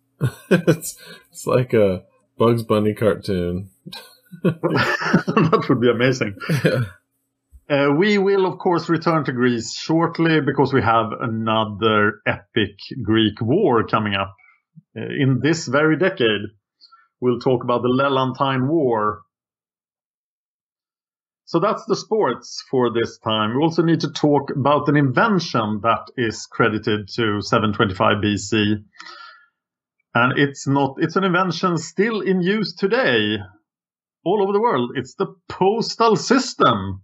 it's 0.49 0.97
it's 1.31 1.45
like 1.45 1.73
a 1.73 2.03
Bugs 2.37 2.63
Bunny 2.63 2.93
cartoon. 2.93 3.69
that 4.43 5.65
would 5.69 5.81
be 5.81 5.89
amazing. 5.89 6.35
Uh, 7.71 7.89
we 7.97 8.17
will, 8.17 8.45
of 8.45 8.59
course, 8.59 8.89
return 8.89 9.23
to 9.23 9.31
Greece 9.31 9.73
shortly 9.73 10.41
because 10.41 10.73
we 10.73 10.81
have 10.81 11.13
another 11.21 12.19
epic 12.27 12.75
Greek 13.01 13.39
war 13.39 13.87
coming 13.87 14.13
up. 14.13 14.35
Uh, 14.97 15.03
in 15.03 15.39
this 15.41 15.67
very 15.69 15.97
decade, 15.97 16.41
we'll 17.21 17.39
talk 17.39 17.63
about 17.63 17.81
the 17.81 17.87
Lelantine 17.87 18.67
War. 18.67 19.21
So 21.45 21.61
that's 21.61 21.85
the 21.85 21.95
sports 21.95 22.61
for 22.69 22.91
this 22.91 23.17
time. 23.19 23.55
We 23.55 23.63
also 23.63 23.83
need 23.83 24.01
to 24.01 24.11
talk 24.11 24.51
about 24.53 24.89
an 24.89 24.97
invention 24.97 25.79
that 25.83 26.07
is 26.17 26.47
credited 26.51 27.07
to 27.15 27.41
725 27.41 28.17
BC. 28.17 28.83
And 30.13 30.37
it's 30.37 30.67
not, 30.67 30.95
it's 30.97 31.15
an 31.15 31.23
invention 31.23 31.77
still 31.77 32.19
in 32.19 32.41
use 32.41 32.75
today 32.75 33.37
all 34.25 34.43
over 34.43 34.51
the 34.51 34.59
world. 34.59 34.91
It's 34.95 35.15
the 35.15 35.35
postal 35.47 36.17
system 36.17 37.03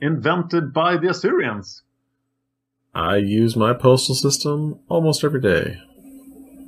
invented 0.00 0.72
by 0.72 0.96
the 0.96 1.10
Assyrians. 1.10 1.82
I 2.94 3.16
use 3.16 3.56
my 3.56 3.74
postal 3.74 4.14
system 4.14 4.80
almost 4.88 5.24
every 5.24 5.40
day. 5.40 5.78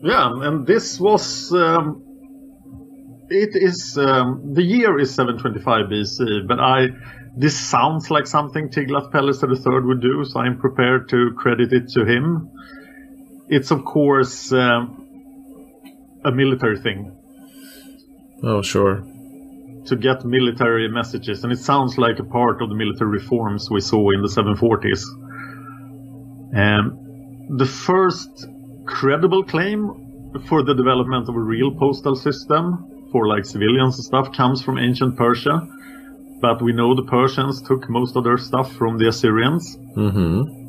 Yeah, 0.03 0.31
and 0.33 0.67
this 0.67 1.01
was. 1.01 1.53
Um, 1.53 2.03
it 3.29 3.51
is. 3.55 3.99
Um, 3.99 4.55
the 4.55 4.63
year 4.63 4.99
is 4.99 5.15
725 5.15 5.87
BC, 5.87 6.47
but 6.47 6.61
I. 6.61 6.89
This 7.37 7.59
sounds 7.59 8.11
like 8.11 8.27
something 8.27 8.71
Tiglath-Pileser 8.71 9.47
III 9.49 9.87
would 9.87 10.01
do, 10.01 10.25
so 10.25 10.41
I'm 10.41 10.59
prepared 10.59 11.09
to 11.11 11.33
credit 11.39 11.73
it 11.73 11.89
to 11.91 12.05
him. 12.05 12.51
It's, 13.49 13.71
of 13.71 13.85
course, 13.85 14.53
um, 14.53 15.07
a 16.25 16.33
military 16.33 16.81
thing. 16.81 17.17
Oh, 18.43 18.63
sure. 18.63 19.05
To 19.91 19.97
get 19.97 20.25
military 20.25 20.89
messages, 20.89 21.45
and 21.45 21.53
it 21.53 21.59
sounds 21.59 21.99
like 21.99 22.19
a 22.19 22.25
part 22.25 22.63
of 22.63 22.69
the 22.69 22.75
military 22.75 23.11
reforms 23.11 23.69
we 23.71 23.81
saw 23.81 24.11
in 24.11 24.23
the 24.23 24.29
740s. 24.29 25.03
Um, 26.57 27.57
the 27.59 27.67
first 27.67 28.47
credible 28.87 29.45
claim 29.45 30.33
for 30.49 30.63
the 30.63 30.75
development 30.75 31.29
of 31.29 31.35
a 31.35 31.41
real 31.41 31.73
postal 31.77 32.17
system 32.17 33.09
for 33.13 33.27
like 33.27 33.45
civilians 33.45 33.97
and 33.97 34.05
stuff 34.05 34.33
comes 34.33 34.63
from 34.63 34.79
ancient 34.79 35.17
Persia, 35.17 35.67
but 36.41 36.63
we 36.63 36.73
know 36.73 36.95
the 36.95 37.09
Persians 37.11 37.61
took 37.63 37.89
most 37.91 38.17
of 38.17 38.25
their 38.25 38.39
stuff 38.39 38.73
from 38.73 38.99
the 38.99 39.09
Assyrians. 39.09 39.77
Mm-hmm. 39.97 40.60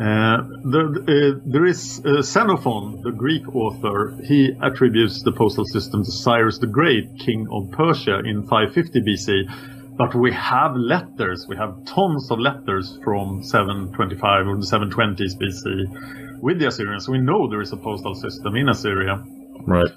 Uh, 0.00 0.48
the, 0.64 1.34
uh, 1.36 1.40
there 1.44 1.66
is 1.66 2.00
uh, 2.06 2.22
Xenophon, 2.22 3.02
the 3.02 3.12
Greek 3.12 3.46
author. 3.54 4.16
He 4.24 4.50
attributes 4.62 5.22
the 5.22 5.32
postal 5.32 5.66
system 5.66 6.04
to 6.04 6.10
Cyrus 6.10 6.58
the 6.58 6.66
Great, 6.66 7.18
king 7.18 7.46
of 7.52 7.70
Persia, 7.70 8.20
in 8.20 8.46
550 8.46 9.00
BC. 9.02 9.96
But 9.98 10.14
we 10.14 10.32
have 10.32 10.74
letters. 10.74 11.44
We 11.46 11.56
have 11.56 11.84
tons 11.84 12.30
of 12.30 12.38
letters 12.38 12.98
from 13.04 13.44
725 13.44 14.46
or 14.46 14.56
the 14.56 14.64
720s 14.64 15.36
BC 15.36 16.40
with 16.40 16.58
the 16.58 16.68
Assyrians. 16.68 17.06
We 17.06 17.18
know 17.18 17.50
there 17.50 17.60
is 17.60 17.72
a 17.72 17.76
postal 17.76 18.14
system 18.14 18.56
in 18.56 18.70
Assyria. 18.70 19.22
Right. 19.66 19.90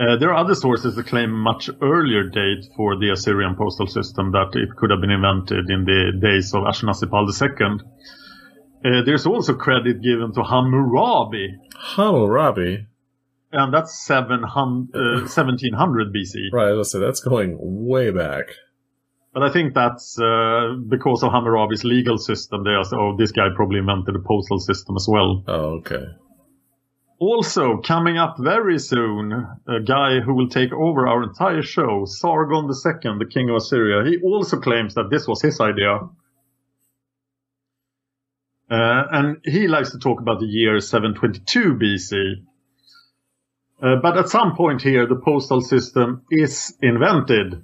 Uh, 0.00 0.16
there 0.16 0.30
are 0.30 0.36
other 0.36 0.54
sources 0.54 0.96
that 0.96 1.06
claim 1.08 1.30
much 1.30 1.68
earlier 1.82 2.24
date 2.24 2.64
for 2.74 2.96
the 2.96 3.10
Assyrian 3.10 3.54
postal 3.54 3.86
system 3.86 4.32
that 4.32 4.52
it 4.54 4.74
could 4.76 4.90
have 4.90 5.02
been 5.02 5.10
invented 5.10 5.68
in 5.68 5.84
the 5.84 6.12
days 6.22 6.54
of 6.54 6.62
Ashurnasirpal 6.62 7.28
II. 7.28 7.84
Uh, 8.84 9.02
there's 9.04 9.26
also 9.26 9.54
credit 9.54 10.00
given 10.02 10.32
to 10.34 10.42
Hammurabi, 10.42 11.54
Hammurabi. 11.96 12.86
and 13.52 13.74
that's 13.74 13.98
700, 14.06 14.94
uh, 14.94 15.20
1700 15.26 16.12
BC. 16.14 16.52
Right, 16.52 16.70
let's 16.72 16.92
say 16.92 17.00
that's 17.00 17.20
going 17.20 17.56
way 17.60 18.10
back. 18.10 18.46
But 19.32 19.42
I 19.42 19.52
think 19.52 19.74
that's 19.74 20.18
uh, 20.18 20.76
because 20.88 21.22
of 21.22 21.32
Hammurabi's 21.32 21.84
legal 21.84 22.16
system. 22.16 22.64
They 22.64 22.70
are, 22.70 22.84
oh, 22.94 23.16
this 23.18 23.32
guy 23.32 23.48
probably 23.54 23.78
invented 23.80 24.14
a 24.16 24.20
postal 24.20 24.58
system 24.58 24.96
as 24.96 25.06
well. 25.08 25.44
Oh, 25.46 25.78
okay. 25.80 26.06
Also, 27.18 27.78
coming 27.78 28.18
up 28.18 28.36
very 28.38 28.78
soon, 28.78 29.32
a 29.66 29.80
guy 29.80 30.20
who 30.20 30.34
will 30.34 30.48
take 30.48 30.72
over 30.72 31.06
our 31.08 31.22
entire 31.22 31.62
show, 31.62 32.04
Sargon 32.06 32.64
II, 32.66 33.18
the 33.18 33.26
king 33.30 33.48
of 33.50 33.56
Assyria. 33.56 34.04
He 34.08 34.18
also 34.22 34.58
claims 34.58 34.94
that 34.94 35.08
this 35.10 35.26
was 35.26 35.40
his 35.42 35.58
idea. 35.60 35.98
Uh, 38.68 39.04
and 39.12 39.36
he 39.44 39.68
likes 39.68 39.90
to 39.92 39.98
talk 39.98 40.20
about 40.20 40.40
the 40.40 40.46
year 40.46 40.80
722 40.80 41.74
BC. 41.74 42.44
Uh, 43.80 43.96
but 44.02 44.16
at 44.16 44.28
some 44.28 44.56
point 44.56 44.82
here, 44.82 45.06
the 45.06 45.20
postal 45.24 45.60
system 45.60 46.22
is 46.30 46.74
invented. 46.82 47.62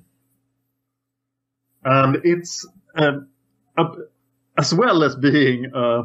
And 1.84 2.18
it's, 2.24 2.68
uh, 2.96 3.12
a, 3.76 3.84
as 4.56 4.72
well 4.72 5.02
as 5.02 5.16
being 5.16 5.72
a, 5.74 6.02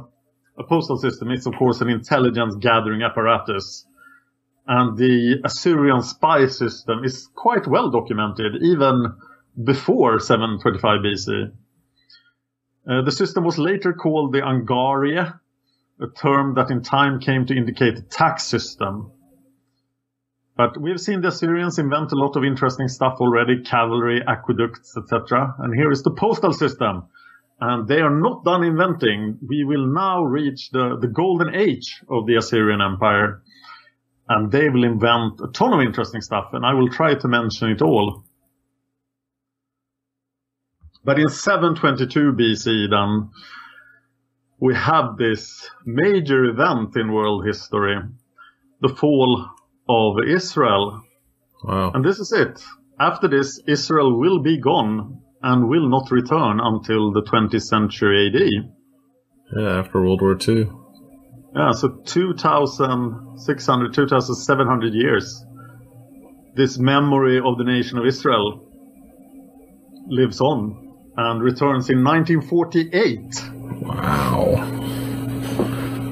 a 0.57 0.63
postal 0.67 0.97
system, 0.97 1.29
it's 1.29 1.45
of 1.45 1.55
course 1.55 1.81
an 1.81 1.89
intelligence 1.89 2.55
gathering 2.59 3.03
apparatus. 3.03 3.85
And 4.65 4.97
the 4.97 5.41
Assyrian 5.45 6.01
spy 6.01 6.47
system 6.47 7.03
is 7.03 7.29
quite 7.35 7.67
well 7.67 7.91
documented, 7.91 8.63
even 8.63 9.13
before 9.63 10.19
725 10.19 10.99
BC. 11.01 11.51
Uh, 12.89 13.01
the 13.01 13.11
system 13.11 13.43
was 13.43 13.57
later 13.57 13.91
called 13.91 14.31
the 14.31 14.39
Angaria, 14.39 15.39
a 15.99 16.07
term 16.07 16.55
that 16.55 16.71
in 16.71 16.81
time 16.83 17.19
came 17.19 17.45
to 17.45 17.55
indicate 17.55 17.97
a 17.97 18.01
tax 18.01 18.43
system. 18.43 19.11
But 20.55 20.79
we've 20.79 20.99
seen 20.99 21.21
the 21.21 21.27
Assyrians 21.27 21.77
invent 21.77 22.11
a 22.11 22.15
lot 22.15 22.35
of 22.35 22.43
interesting 22.43 22.87
stuff 22.87 23.17
already, 23.19 23.61
cavalry, 23.61 24.21
aqueducts, 24.25 24.95
etc. 24.97 25.53
And 25.59 25.75
here 25.75 25.91
is 25.91 26.01
the 26.01 26.11
postal 26.11 26.53
system. 26.53 27.03
And 27.59 27.87
they 27.87 27.99
are 27.99 28.15
not 28.15 28.43
done 28.43 28.63
inventing. 28.63 29.39
We 29.47 29.63
will 29.65 29.87
now 29.87 30.23
reach 30.23 30.69
the, 30.71 30.97
the 30.99 31.07
golden 31.07 31.53
age 31.53 32.01
of 32.09 32.25
the 32.25 32.35
Assyrian 32.35 32.81
Empire. 32.81 33.41
And 34.29 34.51
they 34.51 34.69
will 34.69 34.83
invent 34.83 35.41
a 35.41 35.47
ton 35.51 35.73
of 35.73 35.81
interesting 35.81 36.21
stuff, 36.21 36.49
and 36.53 36.65
I 36.65 36.73
will 36.73 36.89
try 36.89 37.15
to 37.15 37.27
mention 37.27 37.69
it 37.69 37.81
all. 37.81 38.23
But 41.07 41.17
in 41.19 41.29
722 41.29 42.33
BC, 42.33 42.89
then, 42.89 43.29
we 44.59 44.75
have 44.75 45.15
this 45.17 45.71
major 45.85 46.43
event 46.43 46.97
in 46.97 47.13
world 47.13 47.45
history, 47.45 47.95
the 48.81 48.89
fall 48.89 49.47
of 49.87 50.17
Israel. 50.27 51.01
Wow. 51.63 51.91
And 51.93 52.03
this 52.03 52.19
is 52.19 52.33
it. 52.33 52.61
After 52.99 53.29
this, 53.29 53.57
Israel 53.65 54.19
will 54.19 54.39
be 54.39 54.59
gone 54.59 55.21
and 55.41 55.69
will 55.69 55.87
not 55.87 56.11
return 56.11 56.59
until 56.61 57.13
the 57.13 57.21
20th 57.21 57.61
century 57.61 58.27
AD. 58.27 58.41
Yeah, 59.55 59.79
after 59.79 60.01
World 60.01 60.21
War 60.21 60.35
II. 60.45 60.69
Yeah, 61.55 61.71
so 61.71 62.01
2,600, 62.03 63.93
2,700 63.93 64.93
years. 64.93 65.45
This 66.57 66.77
memory 66.77 67.39
of 67.39 67.57
the 67.57 67.63
nation 67.63 67.97
of 67.97 68.05
Israel 68.05 68.65
lives 70.09 70.41
on 70.41 70.86
and 71.17 71.41
returns 71.41 71.89
in 71.89 72.03
1948. 72.03 73.51
Wow. 73.81 74.55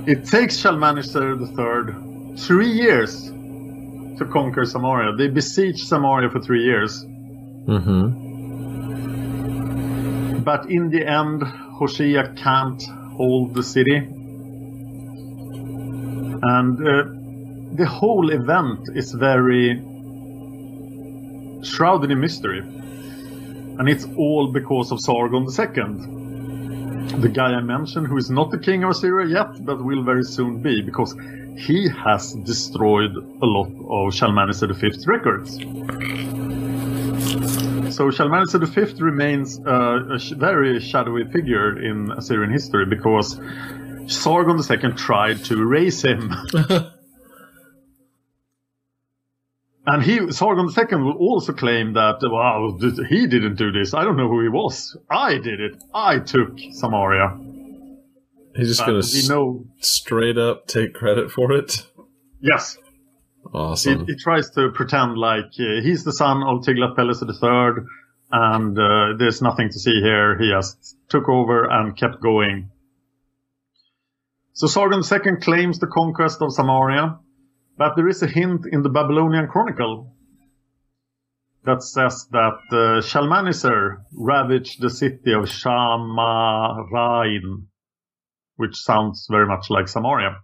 It 0.07 0.25
takes 0.25 0.57
Shalmaneser 0.57 1.33
III 1.33 2.37
three 2.37 2.71
years 2.71 3.31
to 4.17 4.25
conquer 4.31 4.65
Samaria. 4.65 5.15
They 5.15 5.27
besiege 5.27 5.83
Samaria 5.83 6.29
for 6.29 6.39
three 6.41 6.63
years. 6.63 7.05
Mm-hmm. 7.05 8.23
But 10.43 10.69
in 10.69 10.89
the 10.89 11.05
end, 11.05 11.43
Hoshea 11.43 12.33
can't 12.35 12.83
hold 13.17 13.55
the 13.55 13.63
city. 13.63 13.97
And 16.41 16.79
uh, 16.79 17.03
the 17.75 17.85
whole 17.85 18.29
event 18.29 18.89
is 18.95 19.11
very 19.11 19.81
shrouded 21.63 22.11
in 22.11 22.19
mystery. 22.19 22.61
And 23.77 23.89
it's 23.89 24.05
all 24.17 24.51
because 24.51 24.91
of 24.91 25.01
Sargon 25.01 25.43
II. 25.43 27.19
The 27.19 27.29
guy 27.29 27.53
I 27.53 27.61
mentioned, 27.61 28.07
who 28.07 28.17
is 28.17 28.29
not 28.29 28.51
the 28.51 28.57
king 28.57 28.83
of 28.83 28.91
Assyria 28.91 29.27
yet, 29.27 29.65
but 29.65 29.83
will 29.83 30.03
very 30.03 30.23
soon 30.23 30.61
be, 30.61 30.81
because 30.81 31.15
he 31.57 31.89
has 31.89 32.33
destroyed 32.33 33.15
a 33.15 33.45
lot 33.45 33.69
of 33.89 34.13
Shalmaneser 34.13 34.73
V's 34.73 35.07
records. 35.07 35.57
So 37.95 38.11
Shalmaneser 38.11 38.59
V 38.59 39.01
remains 39.01 39.59
a 39.65 40.19
very 40.35 40.79
shadowy 40.79 41.25
figure 41.31 41.81
in 41.81 42.11
Assyrian 42.11 42.51
history 42.51 42.85
because 42.85 43.39
Sargon 44.07 44.57
II 44.57 44.91
tried 44.93 45.45
to 45.45 45.61
erase 45.61 46.01
him. 46.03 46.33
and 49.87 50.03
he, 50.03 50.31
Sargon 50.31 50.67
II 50.69 50.97
will 51.01 51.17
also 51.17 51.53
claim 51.53 51.93
that, 51.93 52.17
wow, 52.23 52.77
he 53.09 53.27
didn't 53.27 53.55
do 53.55 53.71
this. 53.71 53.93
I 53.93 54.03
don't 54.03 54.17
know 54.17 54.27
who 54.27 54.41
he 54.41 54.49
was. 54.49 54.97
I 55.09 55.37
did 55.37 55.59
it. 55.59 55.83
I 55.93 56.19
took 56.19 56.57
Samaria. 56.73 57.37
He's 58.55 58.69
just 58.69 58.85
gonna 58.85 59.01
we 59.13 59.27
know, 59.27 59.65
straight 59.79 60.37
up 60.37 60.67
take 60.67 60.93
credit 60.93 61.29
for 61.29 61.51
it. 61.51 61.85
yes, 62.39 62.77
Awesome. 63.53 64.05
he 64.07 64.15
tries 64.15 64.49
to 64.51 64.71
pretend 64.73 65.17
like 65.17 65.51
uh, 65.59 65.81
he's 65.81 66.03
the 66.03 66.13
son 66.13 66.41
of 66.41 66.61
Tiglath-Pileser 66.63 67.25
III, 67.27 67.83
and 68.31 68.79
uh, 68.79 69.17
there's 69.19 69.41
nothing 69.41 69.69
to 69.69 69.79
see 69.79 70.01
here. 70.01 70.37
He 70.39 70.49
just 70.49 70.97
took 71.09 71.29
over 71.29 71.65
and 71.69 71.95
kept 71.97 72.21
going. 72.21 72.71
So 74.53 74.67
Sargon 74.67 75.01
II 75.03 75.35
claims 75.41 75.79
the 75.79 75.87
conquest 75.87 76.41
of 76.41 76.53
Samaria, 76.53 77.19
but 77.77 77.95
there 77.95 78.07
is 78.07 78.21
a 78.23 78.27
hint 78.27 78.65
in 78.71 78.83
the 78.83 78.89
Babylonian 78.89 79.47
Chronicle 79.47 80.13
that 81.65 81.83
says 81.83 82.27
that 82.31 82.59
uh, 82.71 83.01
Shalmaneser 83.01 84.03
ravaged 84.13 84.81
the 84.81 84.89
city 84.89 85.33
of 85.33 85.45
Shamarain, 85.45 86.77
which 88.55 88.75
sounds 88.75 89.27
very 89.29 89.47
much 89.47 89.69
like 89.69 89.87
Samaria. 89.87 90.37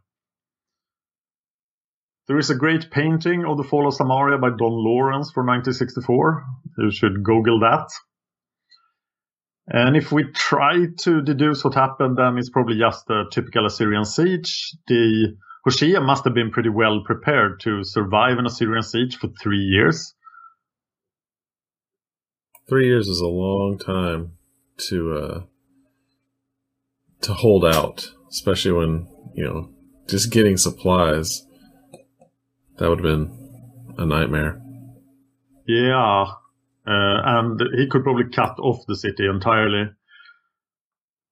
There 2.28 2.38
is 2.40 2.50
a 2.50 2.56
great 2.56 2.92
painting 2.92 3.46
of 3.46 3.58
the 3.58 3.64
fall 3.64 3.88
of 3.88 3.94
Samaria 3.94 4.38
by 4.38 4.50
Don 4.50 4.72
Lawrence 4.72 5.32
from 5.32 5.48
1964. 5.48 6.46
You 6.80 6.92
should 6.92 7.24
Google 7.24 7.60
that. 7.60 7.90
And 9.68 9.96
if 9.96 10.12
we 10.12 10.24
try 10.34 10.88
to 11.00 11.22
deduce 11.22 11.64
what 11.64 11.76
happened, 11.76 12.18
then 12.18 12.38
it's 12.38 12.50
probably 12.50 12.78
just 12.78 13.10
a 13.10 13.26
typical 13.32 13.66
Assyrian 13.66 14.06
siege. 14.06 14.76
The 14.88 15.38
Hoshea 15.64 16.00
must 16.00 16.24
have 16.26 16.34
been 16.34 16.52
pretty 16.52 16.70
well 16.70 17.04
prepared 17.06 17.60
to 17.62 17.84
survive 17.84 18.38
an 18.38 18.46
Assyrian 18.46 18.84
siege 18.84 19.18
for 19.18 19.28
three 19.42 19.60
years. 19.60 20.16
Three 22.68 22.88
years 22.88 23.08
is 23.08 23.20
a 23.20 23.28
long 23.28 23.78
time 23.78 24.38
to 24.90 25.14
uh 25.14 25.42
to 27.22 27.34
hold 27.34 27.66
out, 27.66 28.10
especially 28.30 28.72
when 28.72 29.08
you 29.36 29.44
know 29.44 29.70
just 30.08 30.32
getting 30.32 30.58
supplies. 30.58 31.46
That 32.78 32.90
would 32.90 33.00
have 33.00 33.04
been 33.04 33.94
a 33.98 34.06
nightmare. 34.06 34.62
Yeah. 35.68 36.26
Uh, 36.88 37.22
and 37.24 37.62
he 37.78 37.88
could 37.88 38.04
probably 38.04 38.30
cut 38.34 38.58
off 38.58 38.86
the 38.88 38.96
city 38.96 39.28
entirely. 39.28 39.92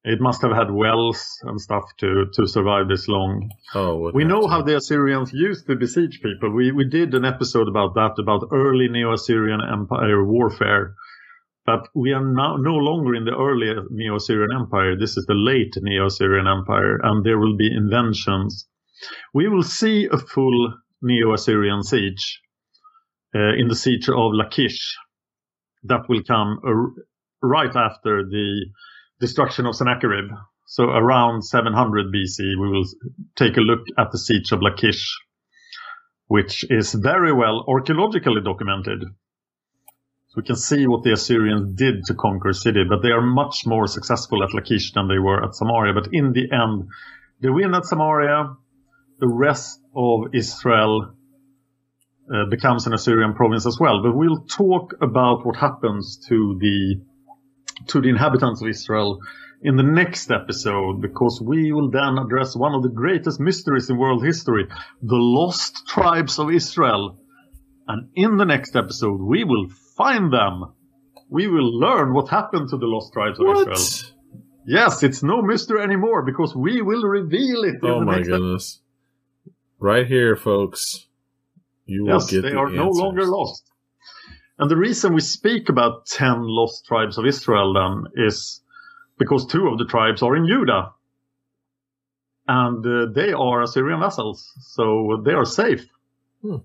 It 0.04 0.22
must 0.22 0.42
have 0.44 0.54
had 0.54 0.72
wells 0.72 1.40
and 1.44 1.60
stuff 1.60 1.84
to, 1.98 2.26
to 2.34 2.48
survive 2.48 2.88
this 2.88 3.10
long. 3.10 3.52
Oh, 3.76 4.12
We 4.14 4.24
know 4.24 4.48
how 4.48 4.62
the 4.62 4.78
Assyrians 4.78 5.34
used 5.34 5.68
to 5.68 5.76
besiege 5.76 6.22
people. 6.24 6.52
We 6.52 6.72
we 6.72 6.86
did 6.86 7.14
an 7.14 7.26
episode 7.26 7.68
about 7.68 7.96
that, 7.96 8.16
about 8.18 8.48
early 8.54 8.88
Neo-Assyrian 8.88 9.60
Empire 9.62 10.24
warfare. 10.24 10.96
But 11.66 11.90
we 11.94 12.14
are 12.14 12.24
now 12.24 12.56
no 12.56 12.76
longer 12.76 13.14
in 13.14 13.26
the 13.26 13.36
early 13.36 13.76
Neo-Assyrian 13.92 14.54
Empire. 14.56 14.96
This 14.98 15.18
is 15.18 15.26
the 15.28 15.36
late 15.36 15.74
Neo-Assyrian 15.76 16.48
Empire, 16.48 17.00
and 17.04 17.24
there 17.24 17.38
will 17.38 17.58
be 17.58 17.70
inventions. 17.76 18.68
We 19.34 19.50
will 19.50 19.64
see 19.64 20.08
a 20.10 20.18
full 20.18 20.74
Neo-Assyrian 21.02 21.84
siege 21.84 22.42
uh, 23.36 23.54
in 23.58 23.68
the 23.68 23.76
siege 23.76 24.08
of 24.10 24.32
Lachish. 24.34 24.98
That 25.84 26.08
will 26.08 26.24
come 26.24 26.60
uh, 26.66 27.02
right 27.42 27.76
after 27.76 28.24
the 28.24 28.66
destruction 29.20 29.66
of 29.66 29.76
Sennacherib. 29.76 30.30
So 30.66 30.84
around 30.84 31.44
700 31.44 32.14
BC, 32.14 32.40
we 32.60 32.70
will 32.70 32.86
take 33.36 33.58
a 33.58 33.62
look 33.62 33.82
at 33.98 34.12
the 34.12 34.20
siege 34.20 34.52
of 34.52 34.62
Lachish, 34.62 35.18
which 36.28 36.64
is 36.70 36.94
very 36.94 37.34
well 37.34 37.66
archaeologically 37.68 38.42
documented. 38.44 39.04
So 40.28 40.34
we 40.38 40.44
can 40.44 40.56
see 40.56 40.86
what 40.86 41.04
the 41.04 41.14
Assyrians 41.14 41.76
did 41.76 42.04
to 42.06 42.14
conquer 42.14 42.54
city, 42.54 42.84
but 42.88 43.02
they 43.02 43.10
are 43.10 43.22
much 43.22 43.66
more 43.66 43.88
successful 43.88 44.44
at 44.44 44.54
Lachish 44.54 44.94
than 44.94 45.08
they 45.08 45.18
were 45.18 45.44
at 45.44 45.56
Samaria. 45.56 45.94
But 45.94 46.10
in 46.14 46.34
the 46.34 46.52
end, 46.52 46.90
they 47.42 47.50
win 47.50 47.74
at 47.74 47.86
Samaria. 47.86 48.56
The 49.20 49.28
rest 49.28 49.82
of 49.96 50.28
Israel 50.34 51.16
uh, 52.32 52.46
becomes 52.46 52.86
an 52.86 52.94
Assyrian 52.94 53.34
province 53.34 53.66
as 53.66 53.80
well. 53.80 54.04
But 54.04 54.16
we'll 54.16 54.46
talk 54.46 54.94
about 55.02 55.48
what 55.48 55.56
happens 55.56 56.24
to 56.30 56.58
the 56.60 57.02
to 57.88 58.02
the 58.02 58.10
inhabitants 58.10 58.62
of 58.62 58.68
Israel 58.68 59.20
in 59.62 59.76
the 59.76 59.84
next 59.84 60.32
episode 60.32 61.02
because 61.02 61.42
we 61.42 61.72
will 61.72 61.90
then 61.90 62.18
address 62.18 62.56
one 62.56 62.74
of 62.74 62.84
the 62.84 62.90
greatest 62.90 63.40
mysteries 63.40 63.90
in 63.90 63.98
world 63.98 64.24
history, 64.24 64.68
the 65.02 65.16
lost 65.16 65.88
tribes 65.88 66.40
of 66.40 66.52
Israel. 66.52 67.20
And 67.88 68.10
in 68.16 68.38
the 68.38 68.46
next 68.46 68.76
episode, 68.76 69.20
we 69.20 69.44
will 69.44 69.68
find 69.98 70.32
them. 70.32 70.74
We 71.30 71.48
will 71.48 71.78
learn 71.78 72.14
what 72.14 72.30
happened 72.30 72.70
to 72.70 72.78
the 72.78 72.86
lost 72.86 73.14
tribes 73.14 73.40
of 73.40 73.48
Israel. 73.48 74.16
Yes, 74.66 75.04
it's 75.04 75.24
no 75.24 75.42
mystery 75.42 75.82
anymore 75.82 76.24
because 76.24 76.56
we 76.56 76.82
will 76.82 77.04
reveal 77.04 77.64
it. 77.64 77.76
in 77.82 77.90
Oh 77.90 78.00
the 78.00 78.06
my 78.06 78.16
next 78.18 78.28
goodness! 78.28 78.82
Right 79.80 80.06
here, 80.06 80.36
folks. 80.36 81.08
You 81.86 82.06
will 82.06 82.14
yes, 82.14 82.30
get 82.30 82.42
they 82.44 82.52
the 82.52 82.58
are 82.58 82.70
no 82.70 82.90
longer 82.90 83.26
lost. 83.26 83.69
And 84.60 84.70
the 84.70 84.76
reason 84.78 85.14
we 85.14 85.22
speak 85.22 85.70
about 85.70 86.06
10 86.06 86.42
lost 86.42 86.86
tribes 86.86 87.18
of 87.18 87.26
Israel 87.26 87.74
then 87.74 88.26
is 88.28 88.62
because 89.18 89.46
two 89.46 89.68
of 89.68 89.78
the 89.78 89.86
tribes 89.86 90.22
are 90.22 90.36
in 90.36 90.48
Judah. 90.48 90.92
And 92.48 92.86
uh, 92.86 93.12
they 93.14 93.32
are 93.32 93.62
Assyrian 93.62 94.00
vassals, 94.02 94.52
so 94.62 95.22
they 95.24 95.32
are 95.34 95.46
safe. 95.46 95.86
Hmm. 96.42 96.58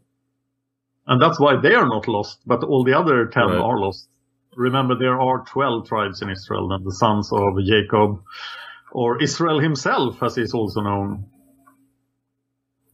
And 1.06 1.20
that's 1.20 1.38
why 1.38 1.60
they 1.60 1.74
are 1.74 1.86
not 1.86 2.08
lost, 2.08 2.38
but 2.46 2.64
all 2.64 2.84
the 2.84 2.94
other 2.98 3.26
10 3.26 3.42
Right. 3.42 3.58
are 3.58 3.78
lost. 3.78 4.08
Remember, 4.56 4.94
there 4.96 5.20
are 5.20 5.44
12 5.44 5.86
tribes 5.86 6.22
in 6.22 6.30
Israel, 6.30 6.72
and 6.72 6.84
the 6.84 6.92
sons 6.92 7.30
of 7.32 7.54
Jacob, 7.64 8.22
or 8.92 9.20
Israel 9.22 9.58
himself, 9.60 10.22
as 10.22 10.36
he's 10.36 10.54
also 10.54 10.80
known. 10.80 11.26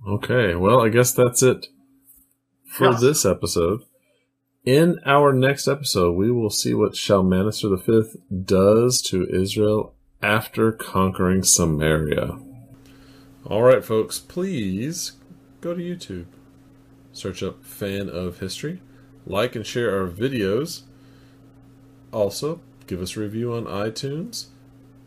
Okay, 0.09 0.55
well, 0.55 0.81
I 0.81 0.89
guess 0.89 1.13
that's 1.13 1.43
it 1.43 1.67
for 2.67 2.87
Yes. 2.91 3.01
this 3.01 3.25
episode. 3.25 3.83
In 4.65 5.01
our 5.07 5.33
next 5.33 5.67
episode, 5.67 6.13
we 6.13 6.31
will 6.31 6.51
see 6.51 6.75
what 6.75 6.95
Shalmaneser 6.95 7.75
V 7.77 8.03
does 8.45 9.01
to 9.03 9.27
Israel 9.27 9.95
after 10.21 10.71
conquering 10.71 11.43
Samaria. 11.43 12.39
All 13.47 13.63
right, 13.63 13.83
folks, 13.83 14.19
please 14.19 15.13
go 15.63 15.73
to 15.73 15.81
YouTube. 15.81 16.27
Search 17.11 17.43
up 17.43 17.65
Fan 17.65 18.11
of 18.11 18.41
History. 18.41 18.83
Like 19.27 19.57
and 19.57 19.65
share 19.65 19.99
our 19.99 20.07
videos. 20.07 20.83
Also, 22.13 22.61
give 22.87 23.01
us 23.01 23.17
a 23.17 23.21
review 23.21 23.55
on 23.55 23.65
iTunes 23.65 24.49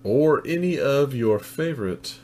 or 0.03 0.41
any 0.47 0.79
of 0.79 1.13
your 1.13 1.37
favorite 1.37 2.17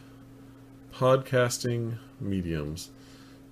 podcasting 0.92 2.00
mediums. 2.20 2.90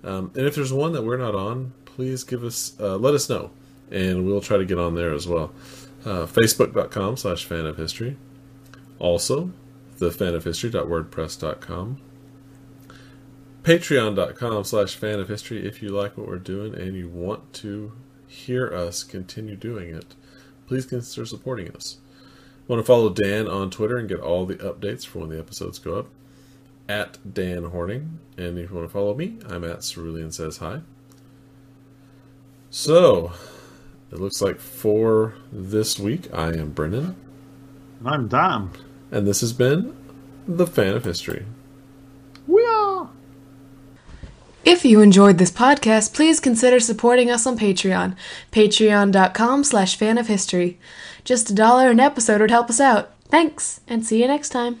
Um, 0.02 0.32
and 0.34 0.48
if 0.48 0.56
there's 0.56 0.72
one 0.72 0.94
that 0.94 1.04
we're 1.04 1.16
not 1.16 1.36
on, 1.36 1.74
please 1.84 2.24
give 2.24 2.42
us, 2.42 2.74
uh, 2.80 2.96
let 2.96 3.14
us 3.14 3.28
know, 3.28 3.52
and 3.90 4.26
we'll 4.26 4.40
try 4.40 4.56
to 4.56 4.64
get 4.64 4.78
on 4.78 4.94
there 4.94 5.12
as 5.12 5.26
well. 5.26 5.52
Uh, 6.04 6.26
Facebook.com 6.26 7.16
slash 7.16 7.44
fan 7.44 7.66
of 7.66 7.76
history. 7.76 8.16
Also, 8.98 9.52
the 9.98 10.10
fanofhistory.wordpress.com. 10.10 12.00
Patreon.com 13.62 14.64
slash 14.64 14.94
fan 14.94 15.18
of 15.18 15.28
history 15.28 15.66
if 15.66 15.82
you 15.82 15.90
like 15.90 16.16
what 16.16 16.28
we're 16.28 16.38
doing 16.38 16.74
and 16.74 16.96
you 16.96 17.08
want 17.08 17.52
to 17.54 17.92
hear 18.26 18.72
us 18.72 19.02
continue 19.04 19.56
doing 19.56 19.94
it. 19.94 20.14
Please 20.66 20.86
consider 20.86 21.26
supporting 21.26 21.74
us. 21.74 21.98
Want 22.66 22.80
to 22.80 22.84
follow 22.84 23.08
Dan 23.08 23.48
on 23.48 23.70
Twitter 23.70 23.96
and 23.96 24.08
get 24.08 24.20
all 24.20 24.44
the 24.44 24.56
updates 24.56 25.06
for 25.06 25.20
when 25.20 25.30
the 25.30 25.38
episodes 25.38 25.78
go 25.78 25.98
up? 25.98 26.06
At 26.88 27.18
Dan 27.34 27.64
Horning. 27.64 28.18
And 28.36 28.58
if 28.58 28.70
you 28.70 28.76
want 28.76 28.88
to 28.88 28.92
follow 28.92 29.14
me, 29.14 29.38
I'm 29.48 29.64
at 29.64 29.82
Cerulean 29.82 30.30
Says 30.30 30.58
Hi. 30.58 30.80
So, 32.70 33.32
it 34.10 34.18
looks 34.18 34.40
like 34.40 34.58
for 34.58 35.34
this 35.52 35.98
week, 35.98 36.32
I 36.32 36.48
am 36.48 36.70
Brennan. 36.70 37.16
And 38.00 38.08
I'm 38.08 38.28
Dan. 38.28 38.70
And 39.10 39.26
this 39.26 39.40
has 39.40 39.52
been 39.52 39.96
The 40.46 40.66
Fan 40.66 40.94
of 40.94 41.04
History. 41.04 41.46
We 42.46 42.64
are! 42.64 43.10
If 44.64 44.84
you 44.84 45.00
enjoyed 45.00 45.38
this 45.38 45.50
podcast, 45.50 46.14
please 46.14 46.40
consider 46.40 46.80
supporting 46.80 47.30
us 47.30 47.46
on 47.46 47.58
Patreon. 47.58 48.16
Patreon.com 48.52 49.64
slash 49.64 49.96
fan 49.96 50.18
of 50.18 50.26
history. 50.26 50.78
Just 51.24 51.50
a 51.50 51.54
dollar 51.54 51.90
an 51.90 52.00
episode 52.00 52.40
would 52.40 52.50
help 52.50 52.68
us 52.68 52.80
out. 52.80 53.12
Thanks, 53.28 53.80
and 53.86 54.04
see 54.04 54.20
you 54.20 54.28
next 54.28 54.50
time. 54.50 54.80